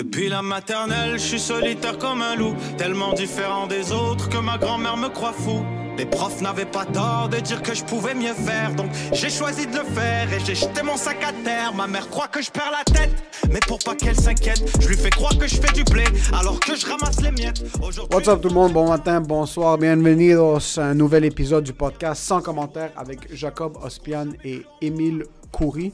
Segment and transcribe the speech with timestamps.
[0.00, 4.56] Depuis la maternelle, je suis solitaire comme un loup, tellement différent des autres que ma
[4.56, 5.62] grand-mère me croit fou.
[5.98, 9.66] Les profs n'avaient pas tort de dire que je pouvais mieux faire, donc j'ai choisi
[9.66, 11.74] de le faire et j'ai jeté mon sac à terre.
[11.74, 13.10] Ma mère croit que je perds la tête,
[13.50, 16.58] mais pour pas qu'elle s'inquiète, je lui fais croire que je fais du blé alors
[16.60, 17.62] que je ramasse les miettes.
[18.10, 22.22] What's up tout le monde, bon matin, bonsoir, bienvenidos à un nouvel épisode du podcast
[22.22, 25.92] sans commentaire avec Jacob Ospian et Émile Coury.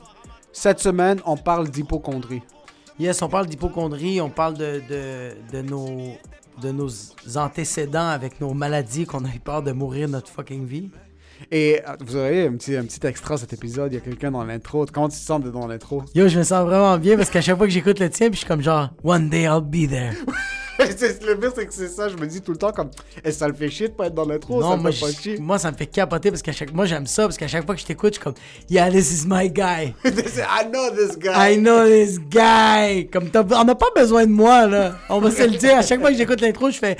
[0.53, 2.43] Cette semaine, on parle d'hypochondrie.
[2.99, 6.13] Yes, on parle d'hypochondrie, on parle de, de, de nos,
[6.63, 6.89] de nos
[7.37, 10.91] antécédents avec nos maladies, qu'on a eu peur de mourir notre fucking vie.
[11.51, 14.31] Et euh, vous avez un petit, un petit extra cet épisode, il y a quelqu'un
[14.31, 14.87] dans l'intro.
[14.91, 16.05] Comment tu te sens dans l'intro?
[16.15, 18.37] Yo, je me sens vraiment bien parce qu'à chaque fois que j'écoute le tien, puis
[18.37, 20.15] je suis comme genre, one day I'll be there.
[21.27, 22.91] Le pire, c'est que c'est ça, je me dis tout le temps comme,
[23.25, 24.61] est-ce que ça le fait chier de pas être dans l'intro?
[24.61, 25.39] ça non, le moi, fait pas je- chier?
[25.39, 27.75] moi, ça me fait capoter parce qu'à chaque moi, j'aime ça parce qu'à chaque fois
[27.75, 28.35] que je t'écoute, je suis comme,
[28.69, 29.95] yeah, this is my guy.
[30.05, 31.53] I know this guy!
[31.55, 33.09] I know this guy.
[33.11, 34.97] Comme on n'a pas besoin de moi, là.
[35.09, 35.79] On va se le dire.
[35.79, 36.97] À chaque fois que j'écoute l'intro, je fais,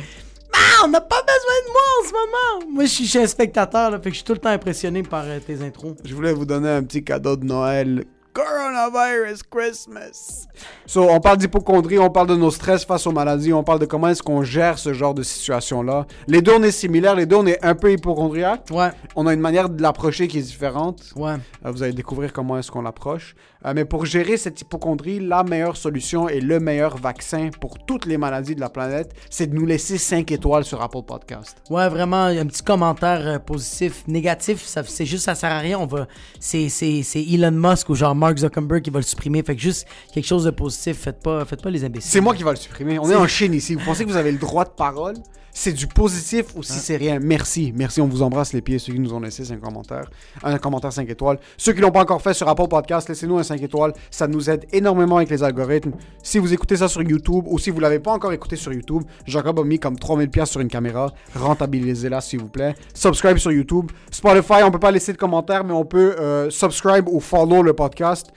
[0.55, 2.73] ah, on n'a pas besoin de moi en ce moment.
[2.75, 5.03] Moi, je suis chez un spectateur, là, fait que je suis tout le temps impressionné
[5.03, 5.95] par euh, tes intros.
[6.05, 8.05] Je voulais vous donner un petit cadeau de Noël.
[8.37, 10.47] Coronavirus Christmas.
[10.85, 13.87] So, on parle d'hypochondrie, on parle de nos stress face aux maladies, on parle de
[13.87, 16.07] comment est-ce qu'on gère ce genre de situation-là.
[16.29, 18.67] Les deux, on est similaires, les deux, on est un peu hypochondriaques.
[18.71, 21.03] Ouais, On a une manière de l'approcher qui est différente.
[21.17, 21.37] ouais.
[21.65, 23.35] Euh, vous allez découvrir comment est-ce qu'on l'approche.
[23.65, 28.07] Euh, mais pour gérer cette hypochondrie, la meilleure solution et le meilleur vaccin pour toutes
[28.07, 31.63] les maladies de la planète, c'est de nous laisser 5 étoiles sur Apple Podcast.
[31.71, 35.79] Ouais, vraiment, un petit commentaire euh, positif, négatif, ça, c'est juste, ça sert à rien.
[35.79, 36.07] On va,
[36.39, 39.43] c'est, c'est, c'est Elon Musk ou genre Mark Zuckerberg qui va le supprimer.
[39.43, 42.11] Fait que juste quelque chose de positif, faites pas, faites pas les imbéciles.
[42.11, 42.99] C'est moi qui va le supprimer.
[42.99, 43.75] On est en Chine ici.
[43.75, 45.15] Vous pensez que vous avez le droit de parole?
[45.59, 47.73] C'est du positif ou si c'est rien Merci.
[47.75, 48.03] Merci.
[48.03, 48.79] On vous embrasse les pieds.
[48.79, 50.11] Ceux qui nous ont laissé 5 commentaires.
[50.43, 51.39] Un commentaire 5 étoiles.
[51.57, 53.95] Ceux qui l'ont pas encore fait sur Apple Podcast, laissez-nous un 5 étoiles.
[54.11, 55.93] Ça nous aide énormément avec les algorithmes.
[56.23, 59.05] Si vous écoutez ça sur YouTube ou si vous l'avez pas encore écouté sur YouTube,
[59.25, 61.11] Jacob a mis comme 3000 pièces sur une caméra.
[61.35, 62.75] Rentabilisez-la s'il vous plaît.
[62.93, 63.91] Subscribe sur YouTube.
[64.11, 67.73] Spotify, on peut pas laisser de commentaires, mais on peut euh, subscribe ou follow le
[67.73, 68.31] podcast.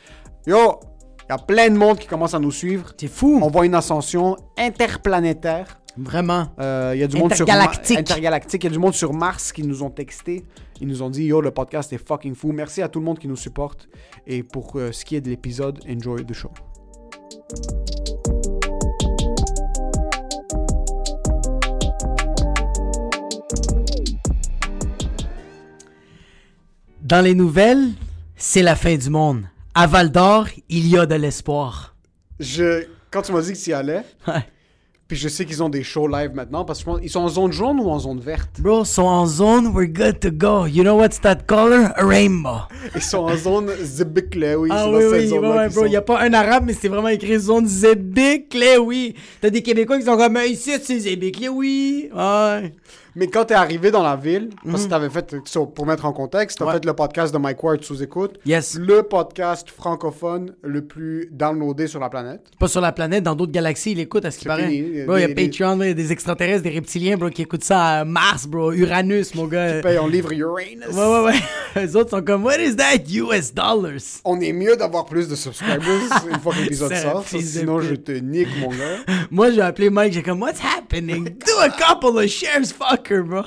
[0.48, 0.80] Yo,
[1.30, 2.94] il y a plein de monde qui commence à nous suivre.
[2.98, 3.42] C'est fou.
[3.44, 5.79] On voit une ascension interplanétaire.
[6.00, 6.48] Vraiment.
[6.60, 8.64] Euh, Il y a du monde sur intergalactique.
[8.64, 10.46] Il y a du monde sur Mars qui nous ont texté.
[10.80, 12.52] Ils nous ont dit Yo, le podcast est fucking fou.
[12.54, 13.90] Merci à tout le monde qui nous supporte.
[14.26, 16.52] Et pour euh, ce qui est de l'épisode, enjoy the show.
[27.02, 27.90] Dans les nouvelles,
[28.36, 29.44] c'est la fin du monde.
[29.74, 31.96] À Val d'Or, il y a de l'espoir.
[32.40, 34.46] Je, quand tu m'as dit que tu y allais, Ouais.
[35.10, 37.20] Puis je sais qu'ils ont des shows live maintenant, parce que je pense- ils sont
[37.22, 38.62] en zone jaune ou en zone verte?
[38.62, 40.68] Bro, so en zone, we're good to go.
[40.68, 41.92] You know what's that color?
[41.96, 42.60] A rainbow.
[42.96, 43.72] Ils sont en zone
[44.56, 44.70] oui.
[44.72, 45.84] Ah oui, dans cette oui, zone-là ouais, qu'ils bro.
[45.84, 45.92] sont.
[45.92, 49.16] Il a pas un arabe, mais c'est vraiment écrit zone Zébéclé, oui.
[49.42, 52.10] T'as des Québécois qui sont comme, ici, c'est Zébéclé, oui.
[52.16, 52.74] Ouais.
[53.16, 55.36] Mais quand t'es arrivé dans la ville, parce que t'avais fait,
[55.76, 56.70] pour mettre en contexte, t'as Mhm.
[56.70, 56.74] Ouais.
[56.76, 58.38] fait le podcast de Mike Ward sous écoute.
[58.46, 58.78] Yes.
[58.80, 62.42] Le podcast francophone le plus downloadé sur la planète.
[62.60, 64.74] Pas sur la planète, dans d'autres galaxies, il écoute à ce qui C'est paraît.
[64.74, 67.64] il y a Patreon, là, il y a des extraterrestres, des reptiliens, bro, qui écoutent
[67.64, 68.72] ça à Mars, bro.
[68.72, 69.82] Uranus, mon gars.
[69.82, 70.86] Paye en livre Uranus.
[70.94, 71.40] Ouais, ouais, ouais.
[71.76, 72.98] Les autres sont comme, what is that?
[73.12, 74.22] US dollars.
[74.26, 75.80] On est mieux d'avoir plus de subscribers
[76.32, 77.24] une fois que l'épisode sort.
[77.28, 78.98] Sinon, je te nique, mon gars.
[79.32, 81.26] Moi, j'ai appelé Mike, j'ai comme, what's happening?
[81.26, 83.42] Do a couple of shares, fucker, bro.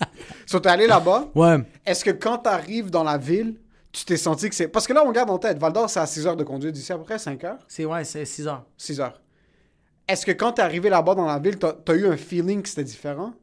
[0.46, 1.28] So, t'es allé là-bas?
[1.34, 1.56] Ouais.
[1.84, 3.56] Est-ce que quand t'arrives dans la ville,
[3.92, 4.68] tu t'es senti que c'est.
[4.68, 5.58] Parce que là, on garde en tête.
[5.58, 7.58] Val d'Or, c'est à 6 heures de conduite d'ici, à peu près 5 heures?
[7.66, 8.64] C'est, ouais, c'est 6 heures.
[8.76, 9.20] 6 heures.
[10.06, 12.68] Est-ce que quand t'es arrivé là-bas dans la ville, t'as as eu un feeling que
[12.68, 13.34] c'était différent?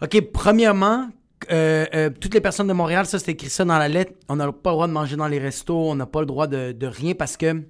[0.00, 1.08] OK, premièrement,
[1.50, 4.12] euh, euh, toutes les personnes de Montréal, ça, c'était écrit ça dans la lettre.
[4.28, 6.46] On n'a pas le droit de manger dans les restos, on n'a pas le droit
[6.46, 7.62] de, de rien parce que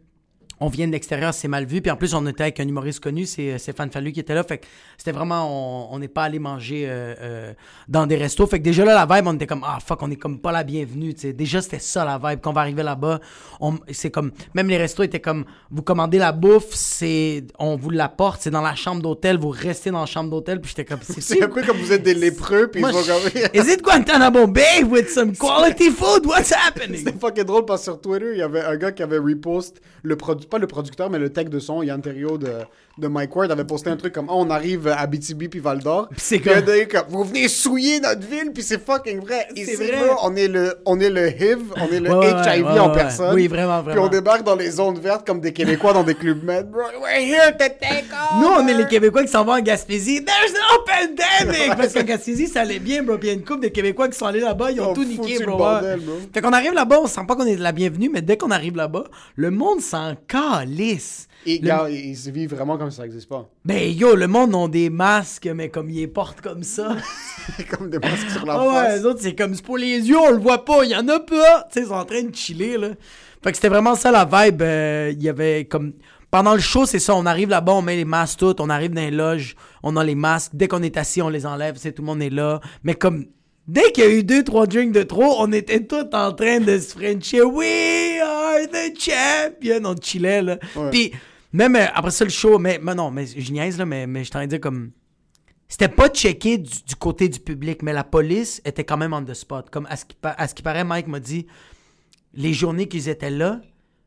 [0.62, 1.81] on vient de l'extérieur, c'est mal vu.
[1.83, 4.34] Puis en plus, on était avec un humoriste connu, c'est euh, Stéphane Fallu qui était
[4.34, 4.45] là.
[4.45, 7.53] Fait que c'était vraiment, on n'est pas allé manger euh, euh,
[7.89, 8.47] dans des restos.
[8.47, 10.53] Fait que déjà là, la vibe, on était comme, ah fuck, on est comme pas
[10.53, 11.15] la bienvenue.
[11.15, 11.33] tu sais.
[11.33, 12.41] Déjà, c'était ça la vibe.
[12.41, 13.21] Quand on va arriver là-bas,
[13.61, 17.91] on- c'est comme, même les restos étaient comme, vous commandez la bouffe, c'est, on vous
[17.91, 20.61] l'apporte, c'est dans la chambre d'hôtel, vous restez dans la chambre d'hôtel.
[20.61, 23.43] Puis j'étais comme, C'est un peu comme vous êtes des lépreux, puis ils sont comme.
[23.53, 26.25] Is it Guantanamo Bay with some quality food?
[26.26, 26.99] What's happening?
[26.99, 29.81] C'était fucking drôle parce que sur Twitter, il y avait un gars qui avait repost,
[30.05, 32.52] le produ pas le producteur, mais le tech de son, Yann Terrio de,
[32.99, 35.79] de Mike Ward, avait posté un truc comme oh, on arrive à BTB puis Val
[35.79, 36.09] d'Or.
[36.17, 39.47] c'est Puis comme- comme vous venez souiller notre ville, puis c'est fucking vrai.
[39.56, 39.93] C'est Ici, vrai.
[40.06, 42.91] bro, on est le, on est le HIV, on est le Ouais, HIV ouais, en
[42.91, 43.35] personne.
[43.35, 44.06] Oui, vraiment, Puis vraiment.
[44.06, 46.83] on débarque dans les zones vertes comme des Québécois dans des clubs med, bro.
[47.00, 48.41] We're here to take over.
[48.41, 50.25] Nous, on est les Québécois qui s'en vont en Gaspésie.
[50.25, 51.77] There's no pandemic!
[51.77, 53.17] Parce qu'en Gaspésie, ça allait bien, bro.
[53.17, 55.05] Puis il y a une couple de Québécois qui sont allés là-bas, ils ont tout
[55.05, 55.56] niqué, bro.
[55.56, 56.15] bordel, bro.
[56.33, 58.50] Fait qu'on arrive là-bas, on sent pas qu'on est de la bienvenue, mais dès qu'on
[58.50, 59.05] arrive là-bas,
[59.37, 61.27] le monde s'en calice.
[61.47, 63.49] Et Le- gars, ils se vivent vraiment comme ça n'existe pas.
[63.65, 66.97] Ben yo, le monde ont des masques, mais comme ils les portent comme ça.
[67.71, 68.99] comme des masques sur la Ah ouais, face.
[69.00, 71.06] les autres, c'est comme c'est pour les yeux, on le voit pas, il y en
[71.09, 71.65] a pas.
[71.65, 72.89] Tu sais, ils sont en train de chiller, là.
[73.43, 74.62] Fait que c'était vraiment ça la vibe.
[74.62, 75.93] euh, Il y avait comme.
[76.31, 78.93] Pendant le show, c'est ça, on arrive là-bas, on met les masques toutes, on arrive
[78.95, 80.53] dans les loges, on a les masques.
[80.55, 82.61] Dès qu'on est assis, on les enlève, c'est tout le monde est là.
[82.85, 83.27] Mais comme.
[83.69, 86.59] Dès qu'il y a eu deux, trois drinks de trop, on était tous en train
[86.59, 87.43] de se frencher.
[87.43, 89.83] We are the champion!
[89.85, 90.59] On chillait, là.
[90.75, 90.91] Ouais.
[90.91, 91.12] Puis,
[91.52, 94.20] même euh, après ça, le show, mais, mais non, mais je niaise, là, mais, mais
[94.20, 94.93] je suis en train de dire comme.
[95.69, 99.25] C'était pas checké du, du côté du public, mais la police était quand même on
[99.25, 99.70] the spot.
[99.70, 101.46] Comme à ce qui, à ce qui paraît, Mike m'a dit,
[102.34, 103.60] les journées qu'ils étaient là,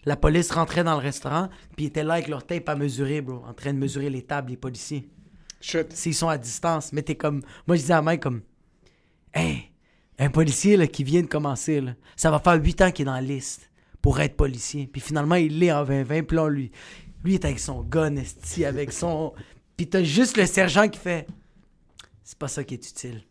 [0.06, 3.21] la police rentrait dans le restaurant, puis ils étaient là avec leur tape à mesurer,
[3.21, 5.09] bro, en train de mesurer les tables, les policiers.
[5.59, 5.92] Shit.
[5.94, 7.42] S'ils sont à distance, mais t'es comme.
[7.65, 8.42] Moi, je disais à Mike comme.
[9.33, 9.71] Hey,
[10.19, 13.06] un policier là, qui vient de commencer, là, ça va faire 8 ans qu'il est
[13.06, 13.69] dans la liste
[14.01, 14.88] pour être policier.
[14.88, 16.24] Puis finalement, il l'est en 2020.
[16.24, 16.71] Puis là, lui,
[17.25, 19.33] lui il est avec son gun, esti, avec son.
[19.77, 21.27] Puis t'as juste le sergent qui fait.
[22.24, 23.22] C'est pas ça qui est utile.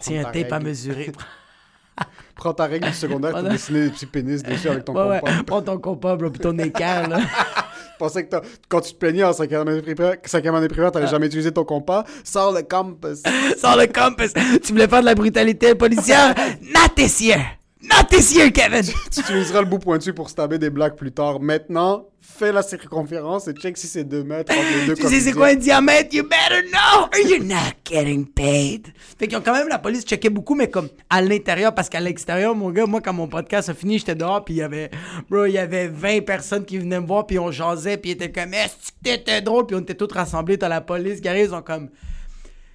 [0.00, 1.12] Tiens, un ta tape à mesurer.
[2.34, 3.48] Prends ta règle du secondaire, Voilà.
[3.48, 5.20] dessiné des petits pénis dessus avec ton Ouais, ouais.
[5.20, 5.42] compas.
[5.46, 7.20] Prends ton compas, bro, puis ton équerre, là.
[7.94, 8.36] Je pensais que
[8.68, 10.92] quand tu te plaignais en cinquième année primaire, cinquième année primaire, Ah.
[10.92, 12.04] t'avais jamais utilisé ton compas.
[12.24, 13.22] Sors le compass.
[13.58, 14.34] Sors le compass.
[14.62, 16.34] Tu voulais faire de la brutalité policière?
[16.60, 17.40] Not this year!
[17.82, 18.82] Not this year, Kevin!
[19.10, 21.40] tu utiliseras le bout pointu pour stabber des blagues plus tard.
[21.40, 25.20] Maintenant, fais la circonférence et check si c'est 2 mètres entre les deux Tu sais
[25.20, 26.14] c'est quoi un diamètre?
[26.14, 28.88] You better know or you're not getting paid.
[29.18, 32.00] Fait qu'ils ont quand même, la police checkait beaucoup, mais comme à l'intérieur, parce qu'à
[32.00, 34.90] l'extérieur, mon gars, moi, quand mon podcast a fini, j'étais dehors, puis il y avait,
[35.28, 38.14] bro, il y avait 20 personnes qui venaient me voir, puis on jasait, puis ils
[38.14, 39.66] étaient comme, est-ce que t'étais drôle?
[39.66, 41.90] Puis on était tous rassemblés, t'as la police qui arrive, ils sont comme,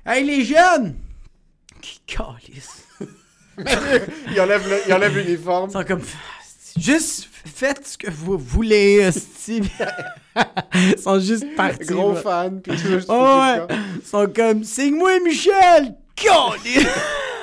[0.05, 0.95] hey, les jeunes!
[1.81, 2.90] Qui calisse.
[3.57, 5.69] Il enlève le- il enlève l'uniforme.
[5.69, 6.01] Ils sont comme,
[6.77, 9.61] juste faites ce que vous voulez, hostie.
[10.75, 11.85] Ils sont juste partis.
[11.85, 12.21] Gros bro.
[12.21, 12.61] fan.
[12.61, 12.73] Puis
[13.09, 15.95] Oh ouais, ils sont comme, signe-moi Michel!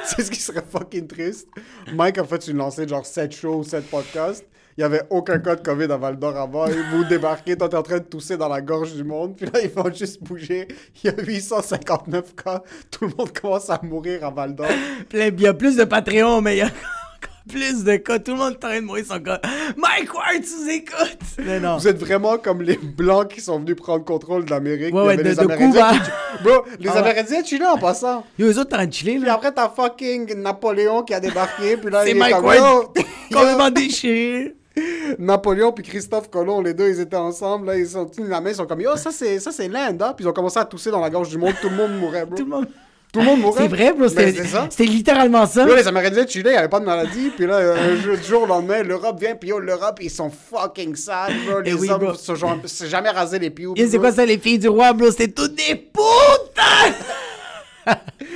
[0.05, 1.49] C'est ce qui serait fucking triste?
[1.93, 4.45] Mike a fait une lancée de genre 7 shows, 7 podcasts.
[4.79, 6.69] Il y avait aucun cas de COVID à Val d'Or avant.
[6.69, 9.35] Et vous débarquez, toi t'es en train de tousser dans la gorge du monde.
[9.37, 10.69] Puis là, ils vont juste bouger.
[11.03, 12.63] Il y a 859 cas.
[12.89, 14.69] Tout le monde commence à mourir à Val d'Or.
[15.09, 17.97] Puis là, il y a plus de Patreon, mais il y a encore plus de
[17.97, 18.21] cas.
[18.21, 19.41] Tout le monde est en train de mourir son cas.
[19.77, 21.19] Mike Ward, tu nous écoutes!
[21.45, 21.79] Mais non.
[21.79, 24.95] Vous êtes vraiment comme les Blancs qui sont venus prendre contrôle de l'Amérique.
[24.95, 25.91] Ouais, ouais, de- les de Cuba.
[25.93, 26.99] qui- Bro, les Ah ouais.
[27.01, 28.25] Amérindiens chillés en passant.
[28.39, 29.35] Yo, eux autres, t'es en train de chiller, Puis là.
[29.35, 31.77] après, t'as fucking Napoléon qui a débarqué.
[31.79, 32.87] Puis là, C'est il est Mike comme, Ward.
[33.33, 34.55] Complètement déchiré.
[35.19, 37.67] Napoléon puis Christophe Colomb, les deux, ils étaient ensemble.
[37.69, 40.03] Là, ils sont tenus la main, ils sont comme Yo, ça c'est ça c'est l'Inde,
[40.03, 40.13] hein?
[40.17, 41.55] Puis ils ont commencé à tousser dans la gorge du monde.
[41.61, 42.37] Tout le monde mourait, bro.
[42.37, 42.67] Tout le monde.
[43.11, 43.63] Tout le monde mourait.
[43.63, 44.07] C'est vrai, bro.
[44.09, 44.67] C'était c'est ça.
[44.69, 45.67] c'était littéralement ça.
[45.67, 47.31] Yo, les Amérindiens de Chili, il n'y avait pas de maladie.
[47.35, 49.35] Puis là, un jour, du jour au lendemain, l'Europe vient.
[49.35, 51.61] Puis yo, l'Europe, ils sont fucking sales, bro.
[51.61, 52.15] Les Eh oui, hommes bro.
[52.15, 53.67] se sont se jamais rasé les pieds.
[53.91, 55.11] C'est quoi ça, les filles du roi, bro?
[55.11, 56.03] C'était toutes des putes!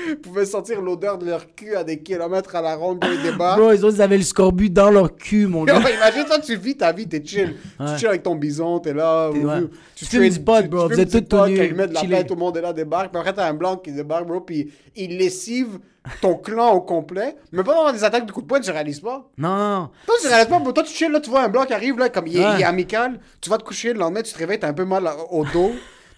[0.09, 3.11] Ils pouvaient sentir l'odeur de leur cul à des kilomètres à la ronde, bro.
[3.13, 3.59] Ils débarquent.
[3.61, 5.79] Bro, les autres, ils avaient le scorbut dans leur cul, mon gars.
[5.97, 7.57] imagine toi, tu vis ta vie, t'es chill.
[7.81, 7.87] Ouais.
[7.95, 9.31] Tu chill avec ton bison, t'es là.
[9.31, 9.59] Ou- ouais.
[9.61, 12.25] ou- Tu fumes du pot, bro, vous êtes tous tenus, ils mettent de la paix,
[12.27, 13.11] tout le monde est là, débarque.
[13.11, 15.79] Puis après, t'as un blanc qui débarque, bro, puis il lessive
[16.21, 17.37] ton clan au complet.
[17.53, 19.29] Mais pas avoir des attaques de coups de poing, tu réalises pas.
[19.39, 19.91] Non, non.
[20.07, 20.61] Toi, tu réalises pas.
[20.73, 22.55] Toi, tu chill, là, tu vois un blanc qui arrive, là, comme il est, Ouais.
[22.57, 23.21] il est amical.
[23.41, 25.71] Tu vas te coucher, le lendemain, tu te réveilles, t'as un peu mal au dos.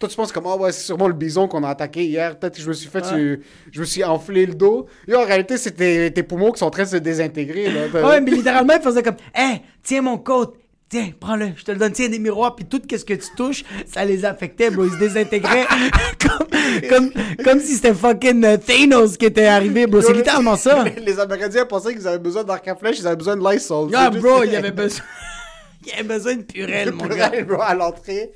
[0.05, 2.39] Toi, tu penses comme, ah ouais, c'est sûrement le bison qu'on a attaqué hier.
[2.39, 3.41] Peut-être que je me suis fait, tu-
[3.73, 4.85] je me suis enflé le dos.
[5.09, 7.81] Et en réalité, c'est tes, tes poumons qui sont en train de se désintégrer, là.
[7.91, 10.57] T'as- Ouais, mais littéralement, ils faisaient comme, hey, tiens mon côte,
[10.91, 13.65] tiens, prends-le, je te le donne, tiens des miroirs, puis tout ce que tu touches,
[13.87, 15.65] ça les affectait, bro, ils se désintégraient
[16.21, 16.47] comme,
[16.91, 17.11] comme,
[17.43, 20.85] comme si c'était fucking euh, Thanos qui était arrivé, bro, c'est littéralement ça.
[20.85, 23.89] Les, les Amérindiens pensaient qu'ils avaient besoin d'arc à flèche, ils avaient besoin de Lysol.
[23.95, 25.03] Ah, bro, il y avait besoin,
[25.83, 27.31] il y avait besoin de purelle, mon gars.
[27.31, 28.33] Purel, bro, à l'entrée.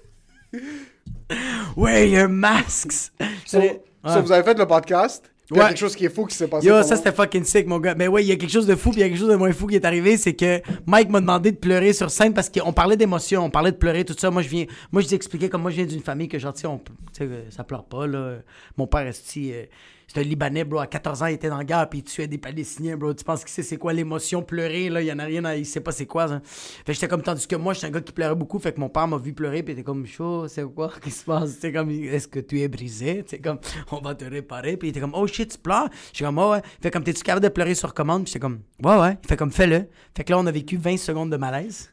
[1.77, 3.13] Wear your masks.
[3.47, 3.83] So, Ouais.
[4.07, 5.31] so, vous avez fait le podcast?
[5.51, 5.69] Il y a Ouais.
[5.71, 6.67] quelque chose qui est fou qui s'est passé.
[6.67, 7.95] Yo, ça c'était fucking sick, mon gars.
[7.95, 9.31] Mais ouais, il y a quelque chose de fou, puis il y a quelque chose
[9.31, 12.35] de moins fou qui est arrivé, c'est que Mike m'a demandé de pleurer sur scène
[12.35, 14.31] parce qu'on parlait d'émotion, on parlait de pleurer, tout ça.
[14.31, 16.61] Moi, je viens, moi, je t'expliquais comme moi, je viens d'une famille que genre, tu
[16.63, 16.69] sais,
[17.23, 18.37] euh, ça pleure pas, là.
[18.77, 19.65] Mon père, euh,
[20.11, 20.79] c'est un Libanais, bro.
[20.81, 23.13] À 14 ans, il était dans la guerre, puis il tuait des Palestiniens, bro.
[23.13, 25.03] Tu penses qu'il sait c'est quoi l'émotion, pleurer, là?
[25.03, 26.41] Il y en a rien, à- il sait pas c'est quoi, ça.
[26.41, 28.81] Fait que j'étais comme, tandis que moi, j'étais un gars qui pleurait beaucoup, fait que
[28.81, 30.91] mon père m'a vu pleurer, puis il était comme, chaud, c'est quoi?
[31.03, 31.59] Qui se passe?
[31.61, 33.23] C'est comme, est-ce que tu es brisé?
[33.27, 33.59] C'est comme,
[33.93, 35.89] on va te réparer, puis il était comme, oh shit, tu pleures?
[36.13, 36.63] J'étais comme, ouais, ouais.
[36.83, 38.25] Fait comme, t'es-tu capable de pleurer sur commande?
[38.25, 39.19] Puis j'étais comme, ouais, ouais.
[39.23, 39.89] Il fait comme, fais-le.
[40.17, 41.93] Fait que là, on a vécu 20 secondes de malaise.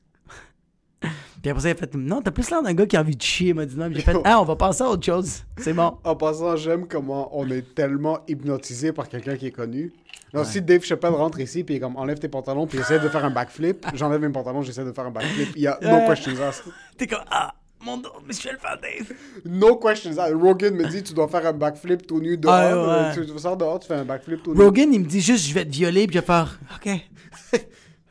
[1.46, 3.16] Puis après ça, il a fait Non, t'as plus l'air d'un gars qui a envie
[3.16, 3.50] de chier.
[3.50, 3.88] Il m'a dit non.
[3.94, 5.44] J'ai fait Ah, on va passer à autre chose.
[5.60, 5.96] C'est bon.
[6.04, 9.94] En passant, j'aime comment on est tellement hypnotisé par quelqu'un qui est connu.
[10.34, 12.98] Alors, si Dave Chappelle rentre ici, puis il est comme enlève tes pantalons, puis essaie
[12.98, 15.50] de faire un backflip, j'enlève mes pantalons, j'essaie de faire un backflip.
[15.56, 16.66] Il y a no questions asked.
[16.98, 17.54] T'es comme Ah,
[17.86, 19.16] mon dos, monsieur le fan Dave.
[19.46, 20.36] No questions asked.
[20.36, 22.56] Rogan me dit tu dois faire un backflip tout nu dehors.
[22.56, 23.14] Ah, ouais.
[23.24, 24.64] Tu, tu sors dehors, tu fais un backflip tout nu.
[24.64, 26.08] Rogan, il me dit juste Je vais te violer.
[26.08, 26.90] Puis je vais faire Ok.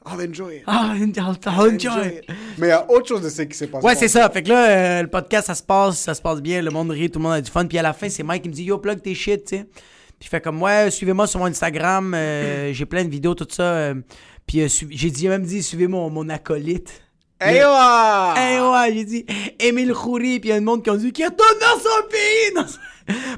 [0.06, 0.62] I'll enjoy it.
[0.66, 1.12] Ah, I'll,
[1.46, 2.06] I'll enjoy.
[2.18, 2.24] it.
[2.58, 3.86] Mais il y a autre chose de ça qui s'est passé.
[3.86, 4.28] Ouais, c'est ça.
[4.30, 6.90] Fait que là, euh, le podcast, ça se passe, ça se passe bien, le monde
[6.90, 7.64] rit, tout le monde a du fun.
[7.66, 9.64] Puis à la fin, c'est Mike qui me dit Yo, plug tes shit, tu sais.
[10.18, 13.46] Puis il fait comme Ouais, suivez-moi sur mon Instagram, euh, j'ai plein de vidéos, tout
[13.50, 13.62] ça.
[13.62, 13.94] euh,
[14.46, 17.00] puis euh, j'ai dit, même dit Suivez mon, mon acolyte.
[17.40, 19.26] Hey, ouais, j'ai dit
[19.58, 22.08] Émile Khoury, puis il y a un monde qui a dit Qui retourne dans son
[22.10, 22.78] pays dans son-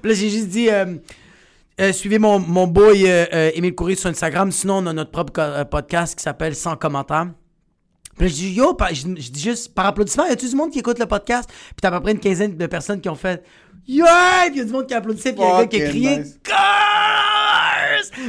[0.02, 0.68] Puis là, j'ai juste dit
[1.80, 4.50] euh, euh, Suivez mon, mon boy euh, euh, Émile Khoury sur Instagram.
[4.52, 7.26] Sinon, on a notre propre euh, podcast qui s'appelle Sans commentaires.
[8.18, 10.70] Puis je dis Yo, par- je, je dis juste par applaudissement, y a-tu du monde
[10.70, 11.48] qui écoute le podcast?
[11.50, 13.42] Puis t'as à peu près une quinzaine de personnes qui ont fait
[13.86, 14.44] Yeah!
[14.48, 16.16] Puis y a du monde qui applaudissait, puis y a un gars qui a crié
[16.18, 16.38] nice.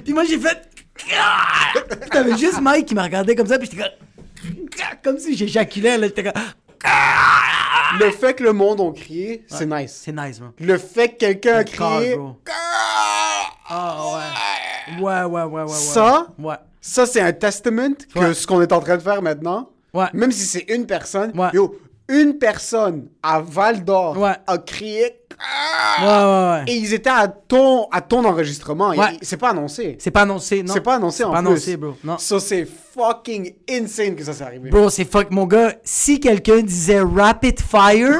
[0.04, 0.70] Puis moi, j'ai fait
[1.10, 1.74] Cars!
[2.02, 3.92] Puis t'avais juste Mike qui m'a regardé comme ça, puis j'étais comme
[5.04, 6.34] comme si j'éjaculais, là, j'étais comme
[8.00, 10.02] Le fait que le monde a crié, c'est nice.
[10.04, 10.52] C'est nice, man.
[10.60, 12.18] Le fait que quelqu'un a crié.
[13.70, 15.02] Ah, ouais.
[15.02, 15.68] Ouais, ouais, ouais, ouais.
[15.68, 16.28] Ça?
[16.40, 16.56] Ouais.
[16.82, 18.34] Ça, c'est un testament que Ouais.
[18.34, 20.06] ce qu'on est en train de faire maintenant, Ouais.
[20.14, 21.50] même si c'est une personne, Ouais.
[21.54, 21.76] yo,
[22.08, 24.36] une personne à Val d'Or Ouais.
[24.48, 25.20] a crié.
[26.02, 26.64] Ouais, ouais, ouais.
[26.68, 28.94] Et ils étaient à ton, à ton enregistrement.
[29.22, 29.96] C'est pas annoncé.
[30.00, 30.74] C'est pas annoncé, non?
[30.74, 31.48] C'est pas annoncé C'est en pas plus.
[31.48, 31.94] annoncé, bro.
[32.04, 32.18] Non.
[32.18, 34.70] Ça, c'est fucking insane que ça s'est arrivé.
[34.70, 35.74] Bro, c'est fuck, mon gars.
[35.84, 38.20] Si quelqu'un disait rapid fire,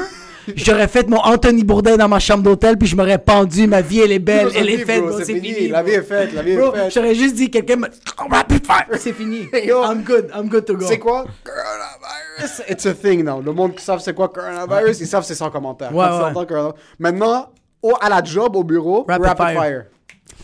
[0.56, 3.68] j'aurais fait mon Anthony Bourdain dans ma chambre d'hôtel, puis je m'aurais pendu.
[3.68, 5.54] Ma vie, elle est belle, elle est faite, c'est fini.
[5.54, 5.68] fini.
[5.70, 6.92] La vie est faite, la vie est faite.
[6.94, 7.88] j'aurais juste dit quelqu'un me...
[8.30, 9.48] Rapid fire, c'est fini.
[9.66, 9.84] Yo.
[9.84, 10.86] I'm good, I'm good to go.
[10.88, 11.26] C'est quoi?
[11.44, 12.62] Coronavirus.
[12.70, 13.42] It's a thing now.
[13.42, 15.94] Le monde qui savent c'est quoi coronavirus, ils savent c'est sans commentaire.
[15.94, 16.30] Ouais, Quand tu ouais.
[16.32, 17.50] entends corona- Maintenant,
[17.82, 19.62] au, à la job, au bureau, Rapid rapid, fire.
[19.62, 19.84] fire.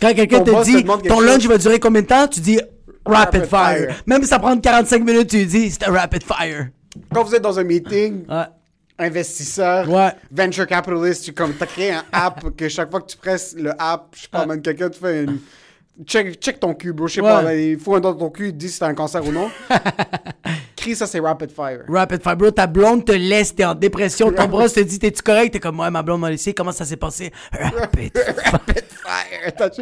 [0.02, 1.26] Quand quelqu'un te dit ton chose.
[1.26, 2.60] lunch va durer combien de temps, tu dis
[3.06, 3.78] rapid, Rapid fire.
[3.90, 3.96] fire.
[4.06, 6.68] Même si ça prend 45 minutes, tu dis c'est un rapid fire.
[7.14, 8.44] Quand vous êtes dans un meeting, Ouais.
[9.00, 10.12] Investisseur, Ouais.
[10.32, 13.72] venture capitalist, tu comme, as créé un app que chaque fois que tu presses le
[13.80, 14.46] app, je sais pas, Ah.
[14.46, 15.40] man, quelqu'un te fait une.
[16.08, 17.08] Check, check ton cul, bro.
[17.08, 17.30] Je sais Ouais.
[17.30, 19.24] pas, il faut un doigt dans ton cul, il te dit si t'as un cancer
[19.26, 19.50] ou non.
[20.84, 21.86] Crie ça, c'est rapid fire.
[21.88, 25.22] Rapid fire, bro, ta blonde te laisse, t'es en dépression, ton bras te dit, t'es-tu
[25.22, 25.54] correct?
[25.54, 27.32] T'es comme, ouais, ma blonde m'a laissé, comment ça s'est passé?
[27.54, 28.36] Rapid fire.
[28.52, 29.54] rapid fire.
[29.56, 29.82] T'as tu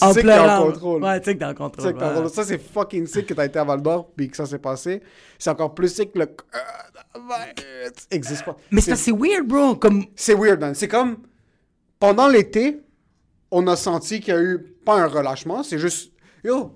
[0.00, 1.04] En sais que t'es en contrôle.
[1.04, 2.30] Ouais, tu sais que t'es en Tu sais contrôle.
[2.30, 5.02] Ça, c'est fucking sick que t'as été à Val d'Or puis que ça s'est passé.
[5.38, 8.56] C'est encore plus sick que le coronavirus existe pas.
[8.70, 9.74] Mais ça, c'est weird, bro.
[9.76, 10.74] Comme, C'est weird, man.
[10.74, 11.18] C'est comme
[12.00, 12.80] pendant l'été,
[13.50, 16.12] on a senti qu'il y a eu pas un relâchement, c'est juste
[16.42, 16.72] yo.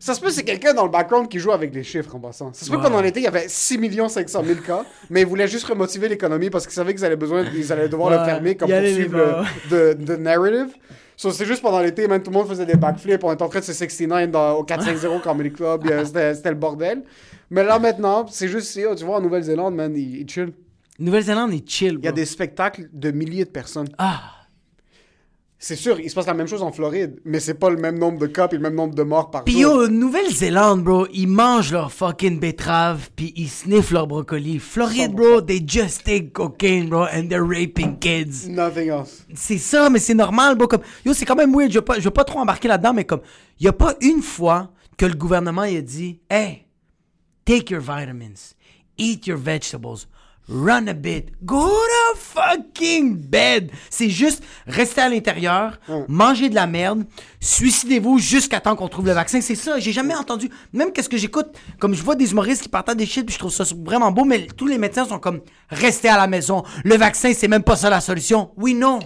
[0.00, 2.52] Ça se peut c'est quelqu'un dans le background qui joue avec les chiffres en passant.
[2.52, 3.78] Ça se peut que pendant l'été, il y avait 6
[4.08, 7.44] 500 000 cas, mais ils voulaient juste remotiver l'économie parce qu'ils savaient qu'ils allaient, besoin,
[7.54, 10.74] ils allaient devoir le fermer comme pour suivre le de, de narrative.
[11.16, 13.48] So, c'est juste pendant l'été, même tout le monde faisait des backflips, on était en
[13.48, 17.02] train de se 69 dans, au 450 Comedy Club, c'était le bordel.
[17.50, 20.52] Mais là maintenant, c'est juste, yo, tu vois, en Nouvelle-Zélande, man, ils, ils chill.
[21.00, 22.02] Nouvelle-Zélande est chill, bro.
[22.02, 23.88] Il y a des spectacles de milliers de personnes.
[23.98, 24.37] Ah.
[25.60, 27.98] C'est sûr, il se passe la même chose en Floride, mais c'est pas le même
[27.98, 29.82] nombre de cas et le même nombre de morts par Pis jour.
[29.82, 34.60] yo, Nouvelle-Zélande, bro, ils mangent leur fucking betterave, puis ils sniffent leur brocoli.
[34.60, 38.48] Floride, bro, they just take cocaine, bro, and they're raping kids.
[38.48, 39.24] Nothing else.
[39.34, 40.68] C'est ça, mais c'est normal, bro.
[40.68, 41.72] Comme, yo, c'est quand même weird.
[41.72, 43.22] Je veux pas, je veux pas trop embarquer là-dedans, mais comme,
[43.58, 46.66] il y a pas une fois que le gouvernement il a dit, hey,
[47.44, 48.54] take your vitamins,
[48.96, 50.06] eat your vegetables,
[50.48, 53.70] run a bit, go to fucking bed.
[53.90, 55.78] C'est juste rester à l'intérieur,
[56.08, 57.04] manger de la merde,
[57.40, 59.40] suicidez-vous jusqu'à temps qu'on trouve le vaccin.
[59.40, 59.78] C'est ça.
[59.78, 60.50] J'ai jamais entendu.
[60.72, 63.38] Même qu'est-ce que j'écoute, comme je vois des humoristes qui partagent des shit, puis je
[63.38, 66.62] trouve ça vraiment beau, mais tous les médecins sont comme, restez à la maison.
[66.84, 68.50] Le vaccin, c'est même pas ça la solution.
[68.56, 69.00] Oui, non.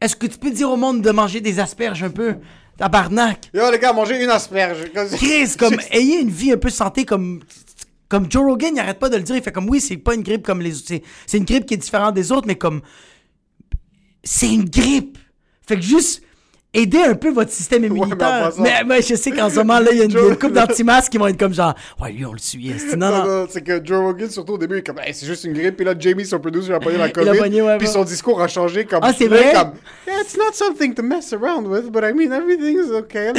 [0.00, 2.36] Est-ce que tu peux dire au monde de manger des asperges un peu?
[2.76, 3.50] Tabarnak.
[3.54, 4.90] Yo, les gars, mangez une asperge.
[5.16, 7.40] Chris, comme, ayez une vie un peu santé comme.
[8.08, 9.36] Comme Joe Rogan, il arrête pas de le dire.
[9.36, 11.02] Il fait comme, oui, c'est pas une grippe comme les autres.
[11.26, 12.82] C'est, une grippe qui est différente des autres, mais comme.
[14.22, 15.18] C'est une grippe.
[15.66, 16.22] Fait que juste.
[16.76, 18.16] Aidez un peu votre système immunitaire.
[18.44, 20.36] passant- mais, mais je sais qu'en ce moment, là, il y a une, a une
[20.36, 22.72] couple d'anti-masques qui vont être comme genre, ouais, lui, on le suit.
[22.96, 23.24] Non, Non, non.
[23.24, 25.54] non, c'est que Joe Rogan, surtout au début, il est comme, Hey, c'est juste une
[25.54, 25.76] grippe.
[25.76, 27.38] Puis là, Jamie, son producer, il a pogné la COVID.
[27.38, 27.92] pogné, ouais, puis ouais.
[27.92, 29.00] son discours a changé comme.
[29.02, 29.52] Ah, c'est vrai?
[29.54, 29.72] Comme,
[30.06, 33.32] yeah, it's not something to mess around with, but I mean, everything is okay.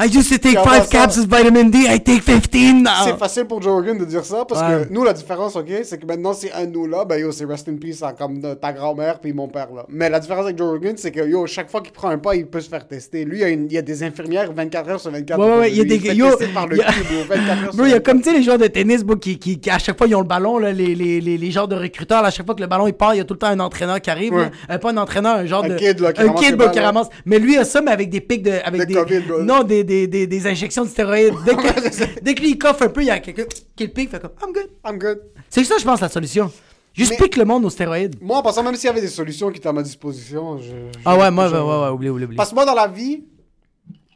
[0.00, 2.82] I used to take Puis en 5 passant- caps of vitamin D, I take 15
[2.82, 2.90] now.
[3.04, 4.86] C'est facile pour Joe Rogan de dire ça parce Ouais.
[4.88, 7.44] que nous, la différence, ok, c'est que maintenant, c'est un nous là, ben yo, c'est
[7.44, 9.84] rest in peace à comme ta grand-mère puis mon père là.
[9.88, 12.34] Mais la différence avec Joe Rogan, c'est que yo, chaque fois qu'il prend un pas,
[12.34, 13.24] il peut se faire tester.
[13.24, 15.38] Lui, il y a, une- il y a des infirmières 24 heures sur 24.
[15.60, 17.64] Ouais, il y a des yo- tester par le il y a- cube, bro, 24
[17.64, 19.58] heures Bro, il y a comme, tu sais, les joueurs de tennis, bro, qui, qui,
[19.60, 21.76] qui, à chaque fois, ils ont le ballon, là, les, les, les, les genres de
[21.76, 23.38] recruteurs, là, à chaque fois que le ballon, il part, il y a tout le
[23.38, 24.42] temps un entraîneur qui arrive, Ouais.
[24.68, 24.74] là.
[24.74, 25.76] Euh, pas un entraîneur, un genre Un de...
[25.76, 27.08] kid, là, qui un ramasse kid, bro, qui ramasse.
[27.26, 28.52] Mais lui, il a ça, mais avec des pics de...
[28.64, 28.94] Avec des...
[28.94, 29.42] COVID, bro.
[29.42, 31.34] non, des, des, des, des injections de stéroïdes.
[31.44, 33.44] Dès que, dès que lui, il coffre un peu, il y a quelqu'un
[33.76, 34.68] qui le pique, fait comme, I'm good.
[34.86, 35.18] I'm good.
[35.50, 36.50] C'est ça, je pense, la solution.
[36.94, 38.16] Juste pique le monde aux stéroïdes.
[38.20, 40.64] Moi, en passant, même s'il y avait des solutions qui étaient à ma disposition, je.
[40.68, 42.36] je- Ah ouais, moi, ouais, je- ouais, ouais, oublie, oublie, oublie.
[42.36, 43.24] Parce que moi, dans la vie,